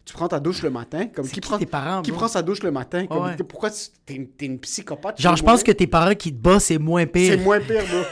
[0.05, 1.07] tu prends ta douche le matin.
[1.07, 2.19] Comme, qui prend, tes parents, Qui bro?
[2.21, 3.07] prend sa douche le matin?
[3.07, 3.37] Comme.
[3.49, 5.21] Pourquoi tu- t'es une, psychopathe?
[5.21, 7.33] Genre, je pense que tes parents qui te bossent, c'est moins pire.
[7.35, 8.03] C'est moins pire, bro.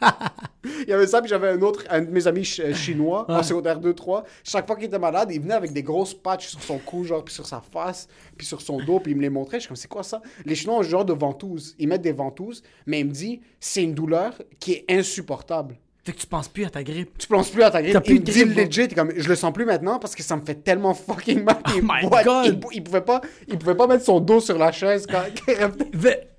[0.64, 3.24] il y avait ça, puis j'avais un autre, un de mes amis ch- euh, chinois,
[3.28, 4.24] en secondaire 2-3.
[4.44, 7.24] Chaque fois qu'il était malade, il venait avec des grosses patchs sur son cou, genre,
[7.24, 9.58] puis sur sa face, puis sur son dos, puis il me les montrait.
[9.58, 10.20] Je suis comme, c'est quoi ça?
[10.44, 11.74] Les Chinois ont ce genre de ventouses.
[11.78, 15.76] Ils mettent des ventouses, mais il me dit, c'est une douleur qui est insupportable.
[16.04, 17.18] Fait que tu penses plus à ta grippe.
[17.18, 17.98] Tu penses plus à ta grippe.
[18.02, 20.36] Plus Il me de dit legit, comme, je le sens plus maintenant parce que ça
[20.36, 21.58] me fait tellement fucking mal.
[21.66, 22.24] Oh il, my boite.
[22.24, 22.46] God.
[22.46, 25.54] Il, il pouvait pas, il pouvait pas mettre son dos sur la chaise quand il
[25.62, 25.90] revenait.
[26.00, 26.30] Fait-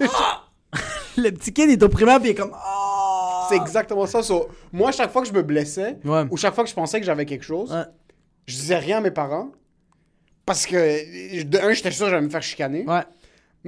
[1.22, 3.44] Le petit kid est au primaire, puis il est comme, oh!
[3.48, 4.22] C'est exactement ça.
[4.22, 6.24] So, moi, chaque fois que je me blessais, Ouais.
[6.30, 7.84] ou chaque fois que je pensais que j'avais quelque chose, Ouais.
[8.46, 9.50] je disais rien à mes parents.
[10.44, 12.84] Parce que, de un, j'étais sûr que j'allais me faire chicaner.
[12.86, 13.02] Ouais.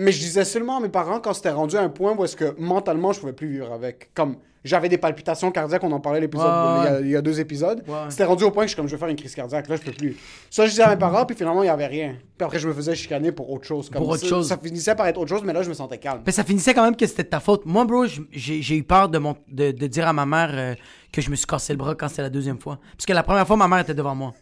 [0.01, 2.37] Mais je disais seulement à mes parents quand c'était rendu à un point où est-ce
[2.37, 4.15] que mentalement, je pouvais plus vivre avec.
[4.15, 7.11] Comme, j'avais des palpitations cardiaques, on en parlait l'épisode, Ouais, ouais, il, y a, il
[7.11, 7.83] y a deux épisodes.
[7.89, 7.95] Ouais.
[8.09, 9.75] C'était rendu au point que je suis comme, je vais faire une crise cardiaque, là,
[9.75, 10.17] je peux plus.
[10.51, 12.15] Ça, je disais à mes parents, puis finalement, il y avait rien.
[12.37, 13.91] Puis après, je me faisais chicaner pour autre chose.
[13.91, 14.47] Comme Pour autre ça, chose.
[14.49, 16.23] Ça finissait par être autre chose, mais là, je me sentais calme.
[16.25, 17.67] Mais ça finissait quand même que c'était de ta faute.
[17.67, 20.75] Moi, bro, j'ai j'ai eu peur de, mon, de, de dire à ma mère euh,
[21.13, 22.79] que je me suis cassé le bras quand c'était la deuxième fois.
[22.97, 24.33] Parce que la première fois, ma mère était devant moi.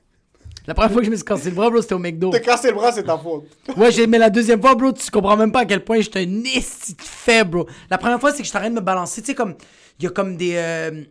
[0.66, 2.30] La première fois que je me suis cassé le bras, bro, c'était au McDo.
[2.30, 3.44] T'as cassé le bras, c'est ta faute.
[3.76, 6.20] Ouais, j'ai, mais la deuxième fois, bro, tu comprends même pas à quel point j'étais
[6.26, 7.66] un esti de faible, bro.
[7.90, 9.20] La première fois, c'est que je t'arrête de me balancer.
[9.22, 9.54] Tu sais, comme,
[10.00, 10.54] il y a comme des.
[10.56, 11.02] euh,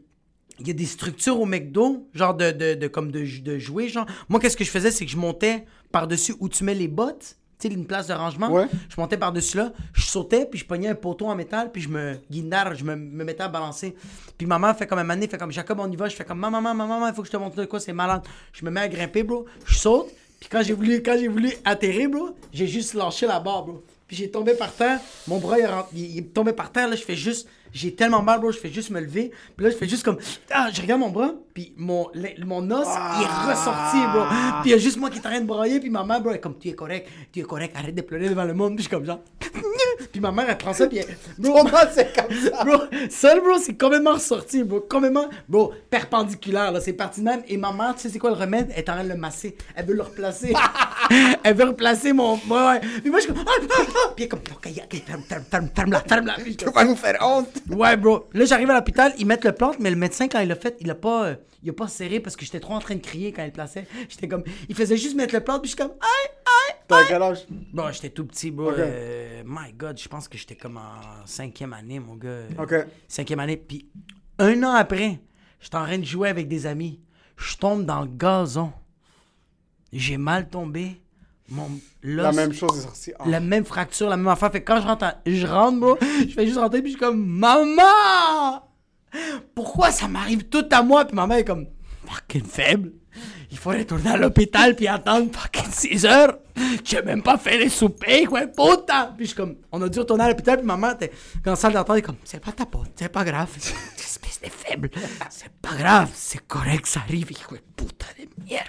[0.59, 3.89] il y a des structures au McDo, genre de, de, de- comme de, de jouer,
[3.89, 4.05] genre.
[4.29, 7.35] Moi, qu'est-ce que je faisais, c'est que je montais par-dessus où tu mets les bottes,
[7.59, 8.49] tu sais, une place de rangement.
[8.49, 8.67] Ouais.
[8.89, 11.89] Je montais par-dessus là, je sautais, puis je pognais un poteau en métal, puis je
[11.89, 13.95] me guinard, je me, me mettais à balancer.
[14.37, 16.07] Puis maman fait comme un année, fait comme Jacob, on y va.
[16.09, 17.93] Je fais comme maman, maman, maman, il faut que je te montre de quoi, c'est
[17.93, 18.23] malade.
[18.53, 19.45] Je me mets à grimper, bro.
[19.65, 20.07] Je saute,
[20.39, 23.83] puis quand j'ai voulu, quand j'ai voulu atterrir, bro, j'ai juste lâché la barre, bro.
[24.07, 25.57] Puis j'ai tombé par terre, mon bras
[25.93, 28.71] il est tombé par terre, là, je fais juste, j'ai tellement mal, bro, je fais
[28.71, 29.31] juste me lever.
[29.55, 30.17] Puis là, je fais juste comme,
[30.51, 32.85] ah, je regarde mon bras, puis mon, le- mon os,
[33.17, 34.25] il est ressorti, bro.
[34.61, 36.19] Puis il y a juste moi qui est en train de brailler, puis ma mère,
[36.19, 38.53] bro, elle est comme, tu es correct, tu es correct, arrête de pleurer devant le
[38.53, 38.75] monde.
[38.75, 39.21] Puis je suis comme genre,
[40.11, 41.57] puis ma mère, elle prend ça, puis elle, bro,
[41.93, 42.63] c'est comme ça?
[42.65, 42.77] Bro,
[43.09, 44.81] ça, bro, c'est complètement ressorti, bro.
[44.81, 46.81] Complètement, bro, perpendiculaire, là.
[46.81, 47.41] C'est parti de même.
[47.47, 48.67] Et ma mère, tu sais, c'est quoi le remède?
[48.73, 49.55] Elle est en train de le masser.
[49.75, 50.53] Elle veut le replacer.
[51.43, 52.33] elle veut replacer mon.
[52.33, 52.79] Ouais, ouais.
[53.01, 53.43] Puis moi, je suis comme.
[53.47, 54.11] Ah, ah, ah.
[54.15, 54.39] Puis elle est comme.
[54.51, 56.35] Ok, ok, ferme, ferme, ferme, ferme-la, ferme-la.
[56.35, 57.47] Tu vas nous faire honte.
[57.69, 58.27] Ouais, bro.
[58.33, 60.75] Là, j'arrive à l'hôpital, ils mettent le plante, mais le médecin, quand il l'a fait,
[60.79, 63.01] il a pas, euh, il a pas serré parce que j'étais trop en train de
[63.01, 63.87] crier quand il plaçait.
[64.09, 64.43] J'étais comme.
[64.69, 65.95] Il faisait juste mettre le plante, puis je suis comme.
[65.99, 66.75] Aïe, aïe.
[66.87, 67.45] T'as quel âge?
[67.49, 68.69] Bon, j'étais tout petit, bro.
[68.71, 72.43] Euh, my God, je pense que j'étais comme en cinquième année, mon gars.
[72.59, 72.73] Ok.
[73.07, 73.57] Cinquième année.
[73.57, 73.89] Puis
[74.37, 75.19] un an après,
[75.59, 76.99] j'étais en train de jouer avec des amis.
[77.37, 78.71] Je tombe dans le gazon.
[79.91, 81.01] J'ai mal tombé.
[81.49, 81.69] Mon
[82.01, 83.13] La même chose est sortie.
[83.19, 83.23] Ah.
[83.27, 84.51] la même fracture, la même affaire.
[84.51, 86.97] Fait que quand je rentre, à- je rentre, bro, je fais juste rentrer, puis je
[86.97, 88.63] suis comme, Maman!
[89.53, 91.05] Pourquoi ça m'arrive tout à moi?
[91.05, 91.67] Puis maman est comme,
[92.05, 92.93] fucking faible.
[93.51, 96.37] Il faut retourner à l'hôpital puis attendre fucking 6 heures.
[96.83, 99.13] J'ai même pas fait les soupers, quoi, putain!
[99.15, 101.11] Puis je suis comme, on a dû retourner à l'hôpital, puis maman, était
[101.43, 103.49] dans salle d'attente, elle comme, c'est pas ta faute, c'est pas grave.
[103.97, 104.89] Espèce de faible.
[105.29, 107.31] C'est pas grave, c'est correct, ça arrive.
[107.47, 108.67] Quoi, putain de merde.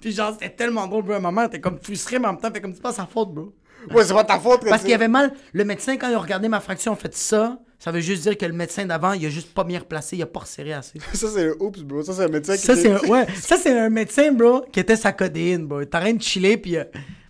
[0.00, 1.20] Puis genre, c'était tellement drôle, bro.
[1.20, 3.52] Maman était comme frustrée, mais en même temps, fait comme, c'est pas sa faute, bro.
[3.90, 4.62] Ouais, c'est pas ta faute.
[4.68, 5.32] Parce qu'il y avait mal.
[5.52, 8.36] Le médecin, quand il a regardé ma fraction, en fait ça, ça veut juste dire
[8.36, 10.98] que le médecin d'avant, il a juste pas bien replacé, il a pas resserré assez.
[11.14, 12.02] Ça, c'est le oups, bro.
[12.02, 12.62] Ça, c'est un médecin qui.
[12.62, 15.84] Ça, c'est un, ouais, ça, c'est un médecin, bro, qui était sa codéine, bro.
[15.84, 16.76] T'as rien de chiller, puis.
[16.76, 16.84] euh,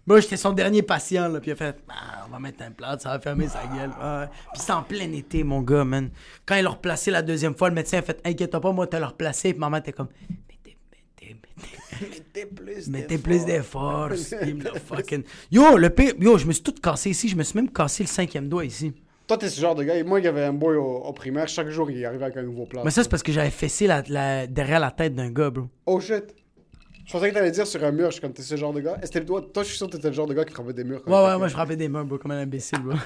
[0.06, 2.72] moi, j'étais son dernier patient, là, puis il a fait, Ah, on va mettre un
[2.72, 3.90] plat, ça va fermer sa gueule.
[3.90, 4.26] Ouais.
[4.52, 6.10] Puis c'est en plein été, mon gars, man.
[6.46, 8.98] Quand il l'a replacé la deuxième fois, le médecin a fait, inquiète-toi pas, moi, t'as
[8.98, 10.08] le replacé, puis maman était comme,
[12.00, 14.10] mettez, plus Mettez plus d'efforts.
[14.88, 17.28] fucking- Yo, le pire, yo, je me suis tout cassé ici.
[17.28, 18.92] Je me suis même cassé le cinquième doigt ici.
[19.26, 19.96] Toi, t'es ce genre de gars.
[19.96, 21.46] Et Moi, il y avait un boy au, au primaire.
[21.48, 22.82] Chaque jour, il arrivait avec un nouveau plat.
[22.84, 25.66] Mais ça, c'est parce que j'avais fessé la, la- derrière la tête d'un gars, bro.
[25.86, 26.24] Oh shit.
[27.06, 28.06] Je pensais que t'allais dire sur un mur.
[28.06, 28.96] Je suis comme, t'es ce genre de gars.
[28.98, 30.84] T'es- toi, toi, je suis sûr que t'étais le genre de gars qui frappait des
[30.84, 31.02] murs.
[31.06, 32.96] Ouais, ouais, moi, je frappais des mains, bro, comme un imbécile, bro.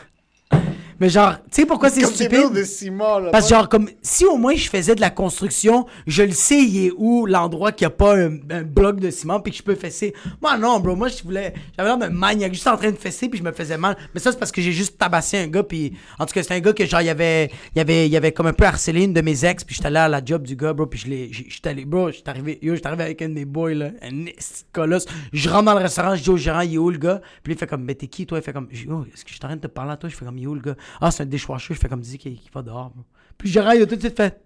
[1.01, 2.53] Mais genre, tu sais pourquoi c'est des stupide?
[2.53, 3.31] de ciment, là.
[3.31, 6.61] Parce que genre, comme, si au moins je faisais de la construction, je le sais,
[6.61, 9.59] il est où l'endroit qu'il n'y a pas un, un bloc de ciment puis que
[9.59, 10.15] je peux fesser.
[10.41, 13.29] Moi, non, bro, moi, je voulais, j'avais l'air d'un maniaque, juste en train de fesser
[13.29, 13.97] puis je me faisais mal.
[14.15, 16.55] Mais ça, c'est parce que j'ai juste tabassé un gars puis, en tout cas, c'est
[16.55, 18.53] un gars que genre, il y avait, il y avait, il y avait comme un
[18.53, 20.87] peu harcelé une de mes ex puis j'étais allé à la job du gars, bro,
[20.87, 23.45] puis je l'ai, j'étais allé, bro, j'étais arrivé, yo, j'étais arrivé avec un de mes
[23.45, 24.25] boys, là, un
[24.73, 25.07] colosse.
[25.33, 27.21] Je rentre dans le restaurant, je dis au gérant, il est où le gars?
[27.43, 28.39] Puis il fait comme, mais t'es qui, toi?
[28.39, 30.09] Il fait comme, yo, est-ce que je suis en train de te parler à toi?
[30.09, 30.77] Je fais comme, il est où le gars?
[31.01, 31.75] Ah, c'est un déchouacheux.
[31.75, 33.05] Je fais comme, dis qu'il va dehors, bro.
[33.39, 34.41] Puis le gérant, il a tout de suite fait,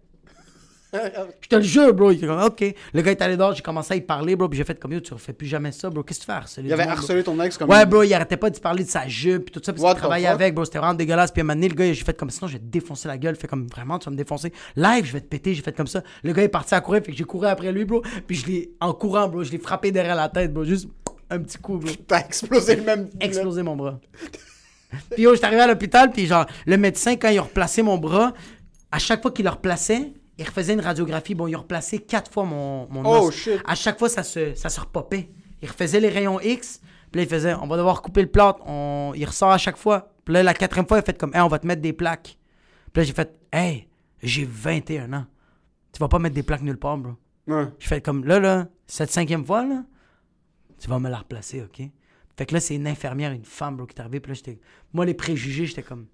[1.43, 2.11] je te le jure, bro.
[2.11, 2.65] Il fait comme, ok.
[2.95, 4.49] Le gars est allé dehors, j'ai commencé à y parler, bro.
[4.49, 6.03] Puis j'ai fait comme, yo, tu refais plus jamais ça, bro.
[6.03, 6.93] Qu'est-ce que tu fais harceler Il avait bro?
[6.93, 7.69] harcelé ton ex comme.
[7.69, 9.95] Ouais, bro, il arrêtait pas de parler de sa jupe, puis tout ça, puis il
[9.95, 10.65] travaillait avec, bro.
[10.65, 11.31] C'était vraiment dégueulasse.
[11.31, 13.07] Puis à un moment donné, le gars, j'ai fait comme, sinon, je vais te défoncer
[13.07, 13.37] la gueule.
[13.37, 14.51] Fait comme, vraiment, tu vas me défoncer.
[14.77, 15.53] Live, je vais te péter.
[15.53, 16.03] J'ai fait comme ça.
[16.23, 18.03] Le gars est parti à courir, fait que j'ai couru après lui, bro.
[18.27, 20.65] Puis je l'ai, en courant, bro, je l'ai frappé derrière la tête, bro.
[20.65, 20.89] Juste
[21.29, 21.91] un petit coup, bro.
[22.07, 23.11] T'as explosé le même.
[23.21, 24.01] Explosé mon bras.
[25.11, 27.99] puis yo, j'étais arrivé à l'hôpital, puis genre, le médecin, quand il a replacé mon
[27.99, 28.33] bras,
[28.91, 31.35] à chaque fois qu'il le replaçait, il refaisait une radiographie.
[31.35, 33.35] Bon, il a replacé quatre fois mon, mon Oh, os.
[33.35, 33.61] shit.
[33.67, 35.31] À chaque fois, ça se, ça se repopait.
[35.61, 36.81] Il refaisait les rayons X,
[37.11, 38.61] puis là, il faisait, on va devoir couper le plâtre.
[38.67, 39.13] On...
[39.17, 40.13] Il ressort à chaque fois.
[40.25, 41.93] Puis là, la quatrième fois, il a fait comme, hey, on va te mettre des
[41.93, 42.39] plaques.
[42.93, 43.89] Puis là, j'ai fait, hey,
[44.23, 45.27] j'ai 21 ans.
[45.93, 47.13] Tu vas pas mettre des plaques nulle part, bro.
[47.47, 47.65] Ouais.
[47.79, 49.83] Je fais comme là, là, cette cinquième fois, là,
[50.79, 51.83] tu vas me la replacer, OK?
[52.39, 54.21] Fait que là, c'est une infirmière, une femme, bro, qui est arrivée.
[54.21, 54.61] Puis là, j'étais.
[54.93, 56.07] Moi, les préjugés, j'étais comme.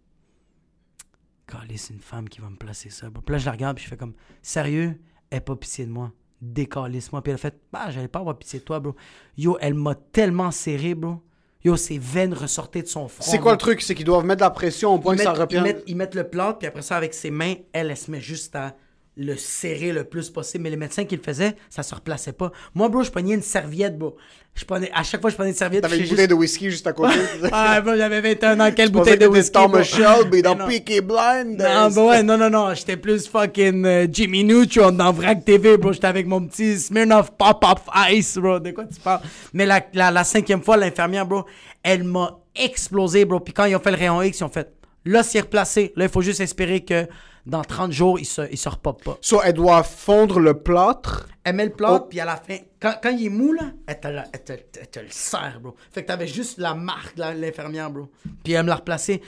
[1.47, 3.21] Calé, c'est une femme qui va me placer ça, bro.
[3.21, 4.15] Puis là, je la regarde, puis je fais comme.
[4.41, 4.99] Sérieux,
[5.29, 6.13] elle pas pitié de moi.
[6.41, 7.23] Décalisse-moi.
[7.23, 7.61] Puis elle a fait.
[7.71, 8.97] Bah, j'allais pas avoir pitié de toi, bro.
[9.37, 11.23] Yo, elle m'a tellement serré, bro.
[11.63, 13.23] Yo, ses veines ressortaient de son front.
[13.23, 13.53] C'est quoi bro.
[13.53, 13.83] le truc?
[13.83, 15.85] C'est qu'ils doivent mettre de la pression au point ils que ça mettent, ils, mettent,
[15.87, 18.57] ils mettent le plâtre, puis après ça, avec ses mains, elle, elle se met juste
[18.57, 18.75] à
[19.17, 20.65] le serrer le plus possible.
[20.65, 22.51] Mais les médecins qui le faisaient, ça se replaçait pas.
[22.75, 24.17] Moi, bro, je prenais une serviette, bro.
[24.55, 25.83] Je prenais, à chaque fois, je prenais une serviette.
[25.83, 27.15] T'avais une bouteille de whisky juste à côté.
[27.53, 28.71] Ah, bro, j'avais 21 ans.
[28.75, 29.59] Quelle bouteille de whisky?
[29.69, 29.83] Bro?
[29.83, 30.57] Shelby dans.
[30.57, 31.91] Peaky Blinders.
[31.91, 32.75] Non, bah ouais, non, non, non.
[32.75, 35.93] J'étais plus fucking euh, Jimmy Neutron dans Vrac TV, bro.
[35.93, 38.59] J'étais avec mon petit Smirnoff Pop-Up Ice, bro.
[38.61, 39.23] De quoi tu parles?
[39.53, 41.45] Mais la, la, la cinquième fois, l'infirmière, bro,
[41.83, 43.41] elle m'a explosé, bro.
[43.41, 44.73] Puis quand ils ont fait le rayon X, ils ont fait,
[45.05, 45.93] là, c'est replacé.
[45.97, 47.07] Là, il faut juste espérer que
[47.47, 49.19] dans 30 jours, il se, il se repop pas.
[49.21, 51.29] So, elle doit fondre le plâtre.
[51.45, 52.07] Elle met le plat, Oh.
[52.09, 54.53] puis à la fin, quand, quand il est mou, là, elle te, le- elle te-
[54.81, 55.75] elle te le serre, bro.
[55.93, 58.09] Fait que t'avais juste la marque de l'infirmière, bro.
[58.43, 59.21] Puis elle me l'a replacé.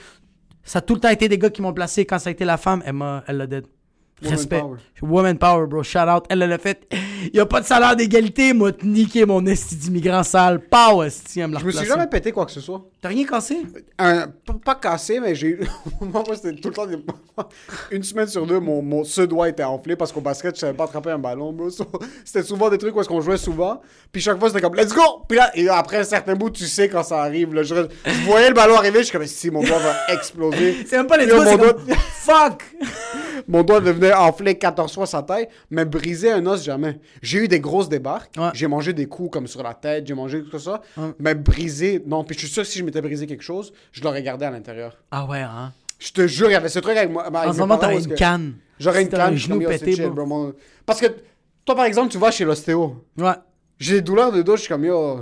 [0.63, 2.05] Ça a tout le temps été des gars qui m'ont placé.
[2.05, 2.83] Quand ça a été la femme,
[3.27, 3.67] elle l'a dead.
[4.21, 4.59] Woman Respect.
[4.59, 4.77] power.
[5.03, 5.83] Woman power, bro.
[5.83, 6.23] Shout out.
[6.29, 6.87] Elle l'a fait.
[7.31, 10.59] Il y a pas de salaire d'égalité, moi, te niquer mon esti d'immigrant sale.
[10.59, 12.83] Power, esti, elle me Je me suis jamais pété quoi que ce soit.
[12.99, 13.57] T'as rien cassé?
[13.99, 14.27] Un,
[14.65, 15.59] pas, cassé, mais j'ai.
[16.01, 16.87] moi, moi, c'était tout le temps.
[16.87, 16.97] des-
[17.91, 20.73] Une semaine sur deux, mon, mon ce doigt était enflé parce qu'au basket, je savais
[20.73, 21.69] pas attraper un ballon, bro.
[22.25, 23.81] C'était souvent des trucs où est-ce qu'on jouait souvent.
[24.11, 25.01] Puis chaque fois, c'était comme, let's go!
[25.29, 27.53] Puis là, et après un certain bout, tu sais quand ça arrive.
[27.53, 30.77] Là, je, je voyais le ballon arriver, je suis comme, si mon doigt va exploser.
[30.87, 31.59] C'est même pas les doigts, mon comme...
[31.85, 32.63] doigt- Fuck!
[33.47, 36.99] Mon doigt devenait enflé 14 fois sa taille, mais briser un os, jamais.
[37.21, 38.33] J'ai eu des grosses débarques.
[38.37, 38.49] Ouais.
[38.53, 40.81] J'ai mangé des coups comme sur la tête, j'ai mangé tout ça.
[41.19, 42.23] Mais briser, non.
[42.23, 44.51] Puis je suis sûr que si je m'étais brisé quelque chose, je l'aurais gardé à
[44.51, 44.97] l'intérieur.
[45.11, 45.73] Ah ouais, hein?
[45.99, 47.25] Je te jure, il y avait ce truc avec moi.
[47.25, 48.53] avec En ce moment, t'aurais une canne.
[48.79, 49.33] J'aurais une canne.
[49.33, 50.25] un genou pété, chill, bro.
[50.25, 50.53] bro,
[50.85, 51.07] Parce que
[51.65, 53.03] toi, par exemple, tu vas chez l'ostéo.
[53.17, 53.31] Ouais.
[53.79, 55.21] J'ai des douleurs de dos, je suis comme, yo,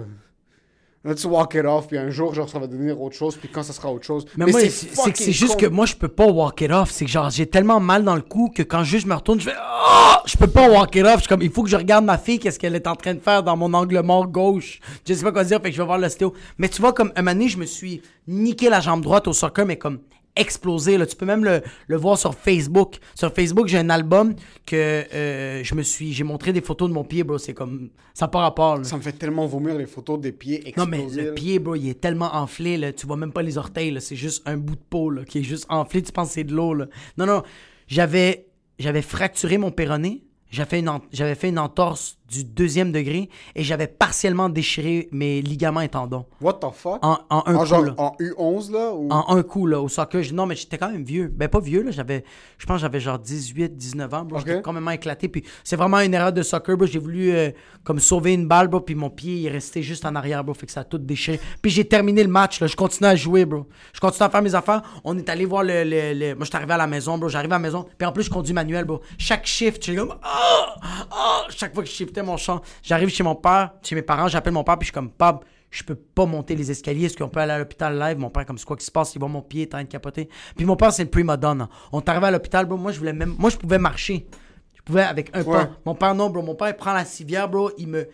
[1.06, 1.88] let's walk it off.
[1.88, 3.36] Puis un jour, genre, ça va devenir autre chose.
[3.36, 4.26] Puis quand ça sera autre chose.
[4.38, 6.92] Mais, moi, c'est c'est juste que moi, je peux pas walk it off.
[6.92, 9.40] C'est que genre, j'ai tellement mal dans le cou que quand juste je me retourne,
[9.40, 10.24] je fais Ah!
[10.26, 11.16] Je peux pas walk it off.
[11.16, 13.14] Je suis comme, il faut que je regarde ma fille, qu'est-ce qu'elle est en train
[13.14, 14.80] de faire dans mon angle mort gauche.
[15.08, 16.34] Je sais pas quoi dire, fait que je vais voir l'ostéo.
[16.58, 19.34] Mais tu vois, comme un moment donné, je me suis niqué la jambe droite au
[19.34, 20.00] soccer, mais comme
[20.36, 20.98] explosé.
[20.98, 21.06] Là.
[21.06, 22.98] Tu peux même le, le voir sur Facebook.
[23.16, 24.76] Sur Facebook, j'ai un album que
[25.14, 26.14] euh, je me suis.
[26.14, 27.38] J'ai montré des photos de mon pied, bro.
[27.38, 27.90] C'est comme.
[28.14, 28.78] Ça pas rapport.
[28.78, 28.84] Là.
[28.84, 31.22] Ça me fait tellement vomir les photos des pieds Non, explosés.
[31.22, 32.94] mais le pied, bro, il est tellement enflé, là.
[32.94, 33.96] Tu vois même pas les orteils.
[34.02, 36.02] C'est juste un bout de peau, là, qui est juste enflé.
[36.02, 36.86] Tu penses que c'est de l'eau, là.
[37.18, 37.44] Non, non.
[37.88, 38.48] J'avais,
[38.80, 40.24] j'avais fracturé mon péroné.
[40.52, 45.08] J'avais fait, une en- j'avais fait une entorse du deuxième degré et j'avais partiellement déchiré
[45.12, 46.26] mes ligaments et tendons.
[46.42, 47.00] What the fuck?
[47.04, 47.94] En, en un En coup, genre là.
[47.98, 49.08] en U11 là ou...
[49.12, 50.24] En un coup, là, au soccer.
[50.24, 51.28] Je- Non, mais j'étais quand même vieux.
[51.34, 51.92] Ben, pas vieux, là.
[51.92, 52.24] J'avais,
[52.58, 54.40] je pense j'avais genre 18, 19 ans, bro.
[54.40, 54.48] Ok.
[54.48, 55.28] J'étais complètement éclaté.
[55.30, 56.88] Puis c'est vraiment une erreur de soccer, bro.
[56.88, 57.52] J'ai voulu, euh,
[57.84, 58.80] comme, sauver une balle, bro.
[58.82, 60.54] Puis mon pied, il est resté juste en arrière, bro.
[60.56, 61.40] Fait que ça a tout déchiré.
[61.62, 62.68] Puis j'ai terminé le match, là.
[62.68, 63.66] Je continuais à jouer, bro.
[63.94, 64.82] Je continuais à faire mes affaires.
[65.04, 65.84] On est allé voir le.
[65.84, 67.30] le, le- Moi, j'étais arrivé à la maison, bro.
[67.30, 67.86] J'arrive à la maison.
[67.98, 69.02] Puis en plus, je conduis manuel, bro.
[69.20, 70.16] Chaque shift, j'étais comme.
[70.24, 70.76] Ah!
[71.12, 71.44] Ah!
[71.50, 74.64] Chaque fois que je mon champ, j'arrive chez mon père, chez mes parents, j'appelle mon
[74.64, 75.40] père, puis je suis comme, Pab,
[75.72, 77.06] je peux pas monter les escaliers.
[77.06, 78.18] Est-ce qu'on peut aller à l'hôpital live?
[78.18, 79.14] Mon père, comme c'est quoi qui se passe?
[79.16, 80.30] Il voit mon pied, est en train de capoter.
[80.56, 81.68] Puis mon père, c'est le prima donna.
[81.92, 82.78] On est arrivé à l'hôpital, bro.
[82.78, 83.36] Moi, je voulais même.
[83.38, 84.26] Moi, je pouvais marcher.
[84.74, 85.52] Je pouvais avec un Ouais.
[85.66, 85.70] pas.
[85.86, 86.42] Mon père, non, bro.
[86.44, 87.72] Mon père, il prend la civière, bro.
[87.78, 88.08] Il me.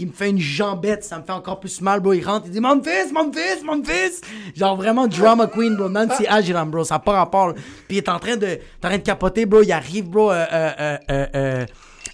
[0.00, 2.12] Il me fait une jambette, ça me fait encore plus mal, bro.
[2.12, 4.20] Il rentre, il dit Mon fils, mon fils, mon fils.
[4.54, 5.88] Genre vraiment drama queen, bro.
[5.88, 6.84] Nancy Agiram, bro.
[6.84, 7.48] Ça pas rapport.
[7.48, 7.54] là.
[7.88, 8.46] Puis il est en train de,
[8.84, 9.62] en train de capoter, bro.
[9.62, 11.66] Il arrive, bro, euh, euh, euh,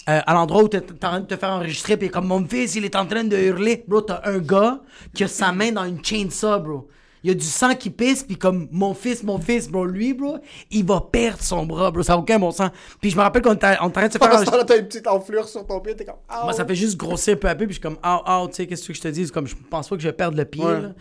[0.09, 2.75] euh, à l'endroit où t'es en train de te faire enregistrer, puis comme mon fils,
[2.75, 3.85] il est en train de hurler.
[3.89, 4.81] Bro, t'as un gars
[5.15, 6.89] qui a sa main dans une chainsaw, bro.
[7.25, 10.13] Il y a du sang qui pisse, puis comme mon fils, mon fils, bro, lui,
[10.13, 10.39] bro,
[10.71, 12.03] il va perdre son bras, bro.
[12.03, 12.71] Ça n'a aucun bon sens.
[13.01, 14.51] Puis je me rappelle qu'on était en train de se faire enregistrer.
[14.53, 16.17] temps-là, t'as une petite enflure sur ton pied, t'es comme.
[16.29, 18.45] Ah, Moi, ça fait juste grossir peu à peu, puis je suis comme, ah, ah,
[18.49, 19.27] tu sais, qu'est-ce que je te dis?
[19.31, 20.83] Comme, je pense pas que je vais perdre le pied, Ouais.
[20.83, 20.93] là.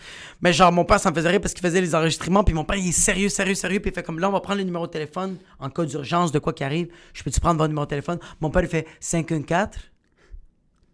[0.42, 2.64] Mais genre, mon père, ça me faisait rire parce qu'il faisait les enregistrements, puis mon
[2.64, 4.64] père, il est sérieux, sérieux, sérieux, puis il fait comme, là, on va prendre le
[4.64, 6.88] numéro de téléphone en cas d'urgence, de quoi qui arrive.
[7.14, 8.20] Je peux-tu prendre votre numéro de téléphone?
[8.40, 9.68] Mon père, il fait 514,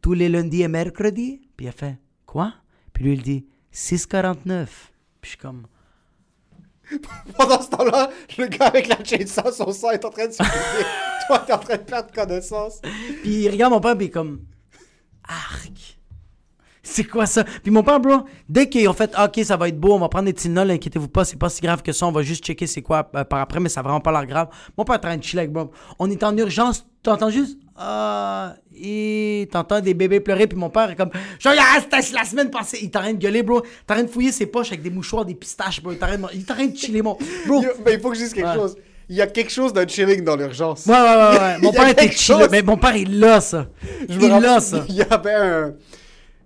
[0.02, 1.40] tous les lundis et mercredis.
[1.56, 2.54] Puis il a fait, quoi?
[2.94, 4.92] Puis lui, il dit 649.
[5.22, 5.66] Puis je suis comme,
[7.38, 10.38] Pendant ce temps-là, le gars avec la chainsaw, son sang est en train de se.
[11.28, 12.82] Toi, t'es en train de perdre connaissance.
[13.22, 14.42] Puis il regarde mon père, puis il est comme
[15.28, 15.98] Arc.
[16.82, 17.44] C'est quoi ça?
[17.44, 20.10] Puis mon père, bro, dès qu'ils ont fait OK, ça va être beau, on va
[20.10, 22.66] prendre des Tylenol, inquiétez-vous pas, c'est pas si grave que ça, on va juste checker
[22.66, 24.48] c'est quoi euh, par après, mais ça a vraiment pas l'air grave.
[24.76, 25.70] Mon père est en train de chiller avec Bob.
[26.00, 30.90] On est en urgence, t'entends juste Ah, et t'entends des bébés pleurer, puis mon père
[30.92, 33.62] est comme Genre, ah, la semaine passée, il est en train de gueuler, bro.
[33.62, 35.94] T'es en train de fouiller ses poches avec des mouchoirs, des pistaches, bro.
[35.94, 37.18] Il est en train de, il est en train de chiller, mon.
[37.48, 38.56] Bro, Mais il faut que je dise quelque Ouais.
[38.56, 38.76] chose.
[39.12, 40.86] Il y a quelque chose d'un chilling dans l'urgence.
[40.86, 41.58] Ouais, ouais, ouais, ouais.
[41.64, 42.36] Mon père était chill.
[42.52, 43.66] Mais mon père, il l'a, ça.
[44.08, 44.84] Je il l'a, ça.
[44.88, 45.74] Il y avait un.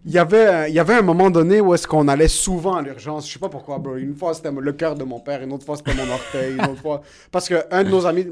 [0.05, 2.75] Il y, avait, un- il y avait un moment donné où est-ce qu'on allait souvent
[2.75, 3.25] à l'urgence.
[3.25, 3.95] Je sais pas pourquoi, bro.
[3.95, 5.41] Une fois, c'était le cœur de mon père.
[5.41, 6.55] Une autre fois, c'était mon orteil.
[6.55, 7.01] Une autre fois...
[7.31, 8.27] Parce que un de nos amis,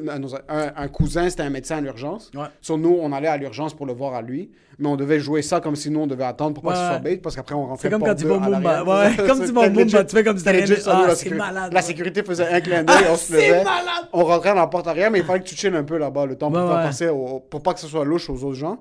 [0.50, 2.30] un, un- cousin, c'était un médecin à l'urgence.
[2.36, 2.44] Ouais.
[2.60, 4.52] Sur nous, on allait à l'urgence pour le voir à lui.
[4.80, 6.82] Mais on devait jouer ça comme si nous, on devait attendre pour pas que ce
[6.82, 6.90] Ouais.
[6.90, 7.18] soit bait.
[7.18, 8.84] Parce qu'après, on rentrait C'est comme quand tu vas au Mumba.
[8.84, 10.52] Ouais, comme tu vas au Mumba, tu fais comme si nous,
[10.88, 13.64] Ah, la c'est sécu- malade, La sécurité faisait un clin d'œil, on se levait.
[13.64, 14.10] malade.
[14.12, 16.26] On rentrait dans la porte arrière, mais il fallait que tu chilles un peu là-bas,
[16.26, 16.68] le temps pour ouais.
[16.68, 18.80] passer, au- pour pas que ce soit louche aux autres gens.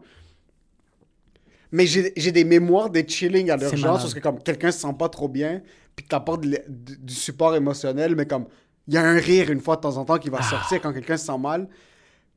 [1.72, 5.08] Mais j'ai des mémoires des chilling à l'urgence parce que comme quelqu'un se sent pas
[5.08, 5.62] trop bien,
[5.94, 8.46] puis que t'apportes du support émotionnel, mais comme
[8.88, 10.44] il y a un rire une fois de temps en temps qui va Ah.
[10.50, 11.68] sortir quand quelqu'un se sent mal.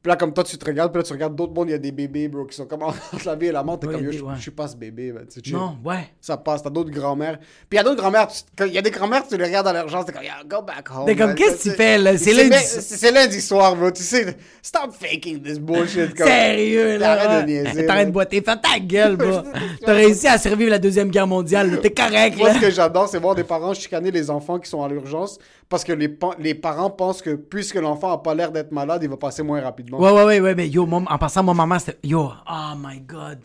[0.04, 1.76] Puis là, comme toi, tu te regardes, puis là, tu regardes d'autres mondes, il y
[1.76, 3.80] a des bébés, bro, qui sont comme entre la vie et la mort.
[3.80, 4.34] T'es Ouais, comme, yo, je, ouais.
[4.36, 5.26] je suis pas ce bébé, man.
[5.41, 5.54] Chill.
[5.56, 6.10] Non, ouais.
[6.20, 6.62] Ça passe.
[6.62, 7.39] T'as d'autres grand-mères.
[7.39, 9.45] Puis il y a d'autres grand-mères, tu- quand il y a des grand-mères, tu les
[9.45, 11.06] regardes à l'urgence, t'es comme, yeah, go back home.
[11.06, 12.18] T'es comme, qu'est-ce que tu fais, là?
[12.18, 13.91] C'est lundi- C'est soir, bro.
[13.91, 16.14] Tu sais, stop faking this bullshit.
[16.16, 17.12] comme- Sérieux, là.
[17.14, 17.64] Arrête de ouais.
[17.64, 18.41] niaiser, T'arrêtes de boiter.
[18.41, 19.39] Fais ta gueule, bro.
[19.86, 21.72] T'as réussi à survivre la Deuxième Guerre mondiale.
[21.72, 21.78] là.
[21.78, 22.56] T'es correct, Moi, là.
[22.56, 25.39] ce que j'adore, c'est voir des parents chicaner les enfants qui sont à l'urgence
[25.70, 29.10] parce que les, les parents pensent que puisque l'enfant a pas l'air d'être malade, il
[29.10, 29.92] va passer moins rapidement.
[29.99, 31.97] Ouais, ouais, ouais, ouais, mais yo, moi, en passant, moi, maman, c'était.
[32.03, 33.39] Yo, oh my god.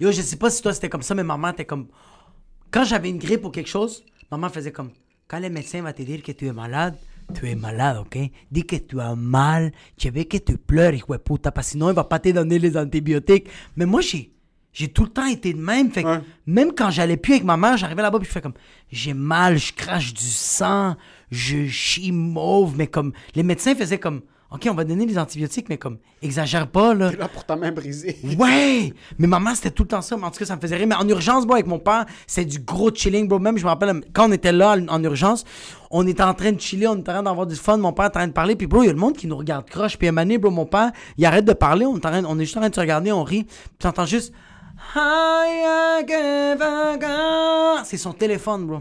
[0.00, 1.86] Yo, je sais pas si toi c'était comme ça, mais maman était comme.
[2.70, 4.90] Quand j'avais une grippe ou quelque chose, maman faisait comme.
[5.28, 6.96] Quand le médecin va te dire que tu es malade,
[7.34, 8.18] tu es malade, ok?
[8.50, 11.72] Dis que tu as mal, tu veux que tu pleures, hijo de puta, parce que
[11.72, 13.48] sinon il va pas te donner les antibiotiques.
[13.76, 14.30] Mais moi, j'ai.
[14.72, 15.92] J'ai tout le temps été de même.
[15.92, 16.20] Fait que Ouais.
[16.46, 18.54] même quand j'allais plus avec ma mère, j'arrivais là-bas puis je fais comme
[18.90, 20.96] j'ai mal, je crache du sang,
[21.30, 24.22] je chie mauve, mais comme les médecins faisaient comme
[24.54, 27.10] OK, on va donner des antibiotiques mais comme exagère pas là.
[27.10, 28.16] T'es là pour ta main brisée.
[28.38, 28.92] Ouais!
[29.18, 30.16] Mais maman, c'était tout le temps ça.
[30.16, 30.86] Mais en tout cas, ça me faisait rire.
[30.86, 33.40] Mais en urgence, bro, avec mon père, c'est du gros chilling, bro.
[33.40, 35.44] Même, je me rappelle, quand on était là en urgence,
[35.90, 37.76] on était en train de chiller, on était en train d'avoir du fun.
[37.78, 38.54] Mon père était en train de parler.
[38.54, 39.98] Puis, bro, il y a le monde qui nous regarde croche.
[39.98, 41.84] Puis, à un bro, mon père, il arrête de parler.
[41.86, 43.42] On est, en train- on est juste en train de se regarder, on rit.
[43.44, 44.32] Puis, t'entends juste.
[47.84, 48.78] C'est son téléphone, bro.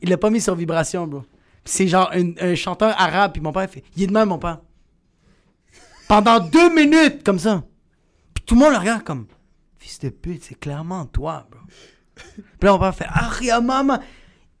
[0.00, 1.22] Il l'a pas mis sur vibration, bro.
[1.64, 3.32] C'est genre un, un chanteur arabe.
[3.32, 3.82] Puis, mon père, il fait.
[3.96, 4.58] Il est de même, mon père.
[6.08, 7.62] Pendant deux minutes, comme ça.
[8.34, 9.26] Puis tout le monde le regarde comme
[9.78, 11.60] Fils de pute, c'est clairement toi, bro.
[12.14, 13.98] Puis là, mon père fait Ah, maman.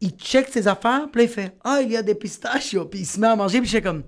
[0.00, 2.84] Il check ses affaires, puis là, il fait Ah, il y a des pistachios.
[2.86, 4.02] Puis il se met à manger, puis je fais comme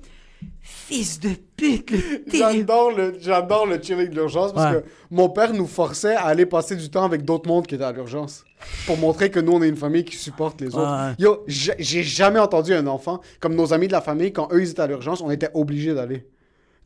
[0.60, 1.90] Fils de pute.
[2.32, 4.82] J'adore le, j'adore le chilling de l'urgence parce Ouais.
[4.82, 7.82] que mon père nous forçait à aller passer du temps avec d'autres mondes qui étaient
[7.84, 8.44] à l'urgence.
[8.86, 11.08] Pour montrer que nous, on est une famille qui supporte les autres.
[11.08, 11.14] Ouais.
[11.18, 14.62] Yo, j'ai j'ai jamais entendu un enfant, comme nos amis de la famille, quand eux,
[14.62, 16.26] ils étaient à l'urgence, on était obligés d'aller.